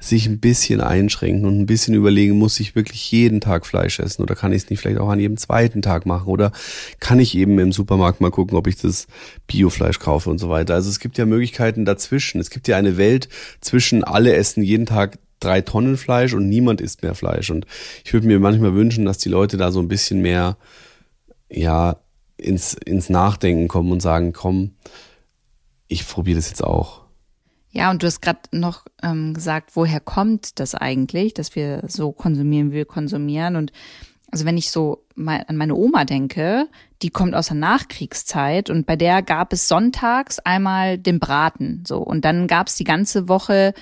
[0.04, 4.22] sich ein bisschen einschränken und ein bisschen überlegen, muss ich wirklich jeden Tag Fleisch essen
[4.22, 6.52] oder kann ich es nicht vielleicht auch an jedem zweiten Tag machen oder
[6.98, 9.06] kann ich eben im Supermarkt mal gucken, ob ich das
[9.46, 10.74] Biofleisch kaufe und so weiter.
[10.74, 12.40] Also es gibt ja Möglichkeiten dazwischen.
[12.40, 13.28] Es gibt ja eine Welt
[13.60, 17.50] zwischen alle essen jeden Tag drei Tonnen Fleisch und niemand isst mehr Fleisch.
[17.50, 17.66] Und
[18.04, 20.56] ich würde mir manchmal wünschen, dass die Leute da so ein bisschen mehr,
[21.53, 21.96] ja,
[22.36, 24.74] ins, ins Nachdenken kommen und sagen, komm,
[25.88, 27.03] ich probiere das jetzt auch.
[27.70, 32.12] Ja, und du hast gerade noch ähm, gesagt, woher kommt das eigentlich, dass wir so
[32.12, 33.57] konsumieren, wie wir konsumieren?
[33.57, 33.72] Und
[34.30, 36.68] also wenn ich so mal an meine Oma denke,
[37.00, 41.98] die kommt aus der Nachkriegszeit und bei der gab es sonntags einmal den Braten, so
[41.98, 43.74] und dann gab es die ganze Woche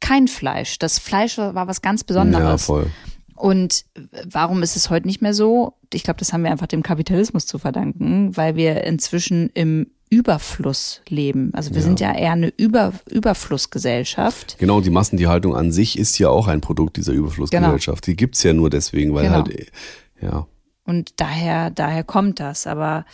[0.00, 0.78] kein Fleisch.
[0.78, 2.42] Das Fleisch war was ganz Besonderes.
[2.44, 2.90] Ja, voll.
[3.34, 3.84] Und
[4.30, 5.74] warum ist es heute nicht mehr so?
[5.92, 11.00] Ich glaube, das haben wir einfach dem Kapitalismus zu verdanken, weil wir inzwischen im Überfluss
[11.08, 11.50] leben.
[11.54, 11.82] Also wir ja.
[11.82, 14.56] sind ja eher eine Über Überflussgesellschaft.
[14.58, 18.04] Genau, die Massentierhaltung an sich ist ja auch ein Produkt dieser Überflussgesellschaft.
[18.04, 18.12] Genau.
[18.12, 19.44] Die gibt's ja nur deswegen, weil genau.
[19.44, 19.72] halt,
[20.20, 20.46] ja.
[20.84, 22.66] Und daher, daher kommt das.
[22.66, 23.04] Aber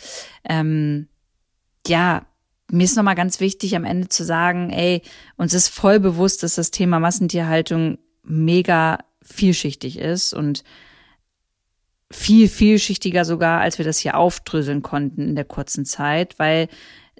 [0.47, 1.07] ähm,
[1.87, 2.25] ja,
[2.69, 5.01] mir ist nochmal ganz wichtig, am Ende zu sagen, ey,
[5.37, 10.63] uns ist voll bewusst, dass das Thema Massentierhaltung mega vielschichtig ist und
[12.11, 16.67] viel vielschichtiger sogar, als wir das hier aufdröseln konnten in der kurzen Zeit, weil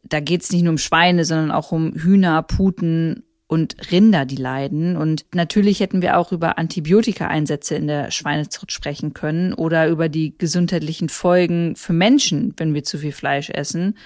[0.03, 4.37] da geht es nicht nur um Schweine, sondern auch um Hühner, Puten und Rinder, die
[4.37, 4.95] leiden.
[4.95, 10.37] Und natürlich hätten wir auch über Antibiotika-Einsätze in der Schweinezucht sprechen können oder über die
[10.37, 13.97] gesundheitlichen Folgen für Menschen, wenn wir zu viel Fleisch essen.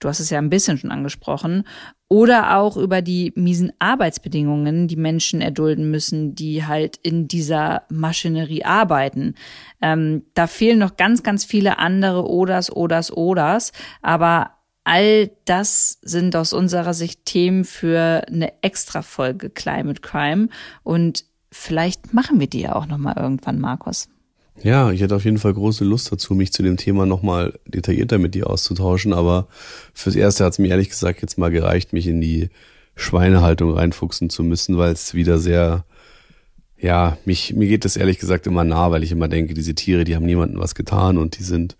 [0.00, 1.64] Du hast es ja ein bisschen schon angesprochen
[2.08, 8.64] oder auch über die miesen Arbeitsbedingungen, die Menschen erdulden müssen, die halt in dieser Maschinerie
[8.64, 9.34] arbeiten.
[9.80, 13.72] Ähm, da fehlen noch ganz, ganz viele andere Oders, Oders, Oders,
[14.02, 14.52] aber
[14.84, 20.48] all das sind aus unserer Sicht Themen für eine Extra-Folge Climate Crime
[20.82, 24.08] und vielleicht machen wir die ja auch nochmal irgendwann, Markus.
[24.62, 28.18] Ja, ich hätte auf jeden Fall große Lust dazu, mich zu dem Thema nochmal detaillierter
[28.18, 29.12] mit dir auszutauschen.
[29.14, 29.48] Aber
[29.94, 32.50] fürs Erste hat es mir ehrlich gesagt jetzt mal gereicht, mich in die
[32.94, 35.84] Schweinehaltung reinfuchsen zu müssen, weil es wieder sehr,
[36.78, 40.04] ja, mich, mir geht das ehrlich gesagt immer nah, weil ich immer denke, diese Tiere,
[40.04, 41.76] die haben niemandem was getan und die sind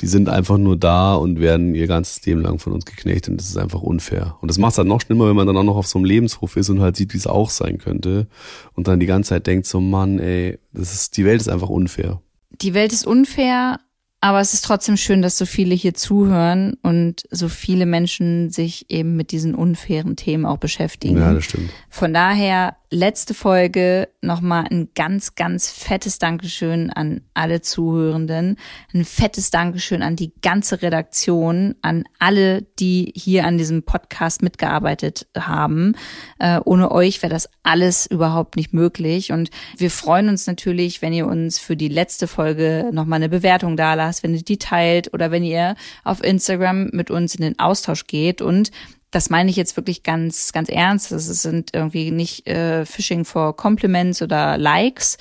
[0.00, 3.40] die sind einfach nur da und werden ihr ganzes Leben lang von uns geknechtet und
[3.40, 4.36] das ist einfach unfair.
[4.40, 6.04] Und das macht es halt noch schlimmer, wenn man dann auch noch auf so einem
[6.04, 8.26] Lebenshof ist und halt sieht, wie es auch sein könnte
[8.74, 11.70] und dann die ganze Zeit denkt so, Mann, ey, das ist, die Welt ist einfach
[11.70, 12.20] unfair.
[12.60, 13.80] Die Welt ist unfair,
[14.20, 18.90] aber es ist trotzdem schön, dass so viele hier zuhören und so viele Menschen sich
[18.90, 21.18] eben mit diesen unfairen Themen auch beschäftigen.
[21.18, 21.70] Ja, das stimmt.
[21.88, 28.56] Von daher letzte Folge nochmal ein ganz, ganz fettes Dankeschön an alle Zuhörenden.
[28.94, 35.26] Ein fettes Dankeschön an die ganze Redaktion, an alle, die hier an diesem Podcast mitgearbeitet
[35.36, 35.94] haben.
[36.38, 39.32] Äh, ohne euch wäre das alles überhaupt nicht möglich.
[39.32, 43.76] Und wir freuen uns natürlich, wenn ihr uns für die letzte Folge nochmal eine Bewertung
[43.76, 45.74] da lasst, wenn ihr die teilt oder wenn ihr
[46.04, 48.70] auf Instagram mit uns in den Austausch geht und
[49.16, 51.10] das meine ich jetzt wirklich ganz, ganz ernst.
[51.10, 55.16] Das sind irgendwie nicht äh, Phishing for Compliments oder Likes.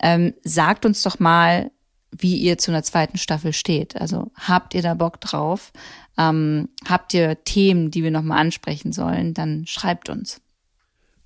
[0.00, 1.72] Ähm, sagt uns doch mal,
[2.12, 4.00] wie ihr zu einer zweiten Staffel steht.
[4.00, 5.72] Also habt ihr da Bock drauf?
[6.16, 9.34] Ähm, habt ihr Themen, die wir nochmal ansprechen sollen?
[9.34, 10.40] Dann schreibt uns.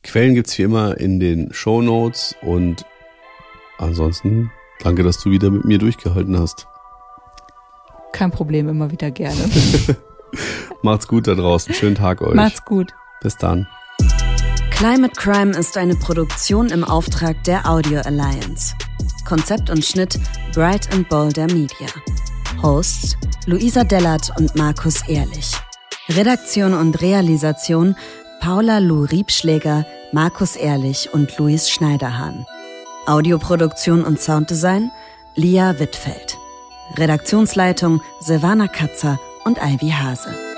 [0.03, 2.87] Quellen gibt's wie immer in den Show Notes und
[3.77, 4.51] ansonsten
[4.81, 6.66] danke, dass du wieder mit mir durchgehalten hast.
[8.12, 9.51] Kein Problem, immer wieder gerne.
[10.82, 11.74] Macht's gut da draußen.
[11.74, 12.35] Schönen Tag euch.
[12.35, 12.93] Macht's gut.
[13.20, 13.66] Bis dann.
[14.70, 18.74] Climate Crime ist eine Produktion im Auftrag der Audio Alliance.
[19.24, 20.18] Konzept und Schnitt
[20.53, 21.89] Bright and Boulder Media.
[22.62, 23.16] Hosts
[23.47, 25.53] Luisa Dellert und Markus Ehrlich.
[26.09, 27.97] Redaktion und Realisation
[28.41, 32.45] Paula Lou Riebschläger, Markus Ehrlich und Luis Schneiderhahn.
[33.07, 34.91] Audioproduktion und Sounddesign
[35.35, 36.37] Lia Wittfeld.
[36.97, 40.53] Redaktionsleitung Silvana Katzer und Ivy Hase.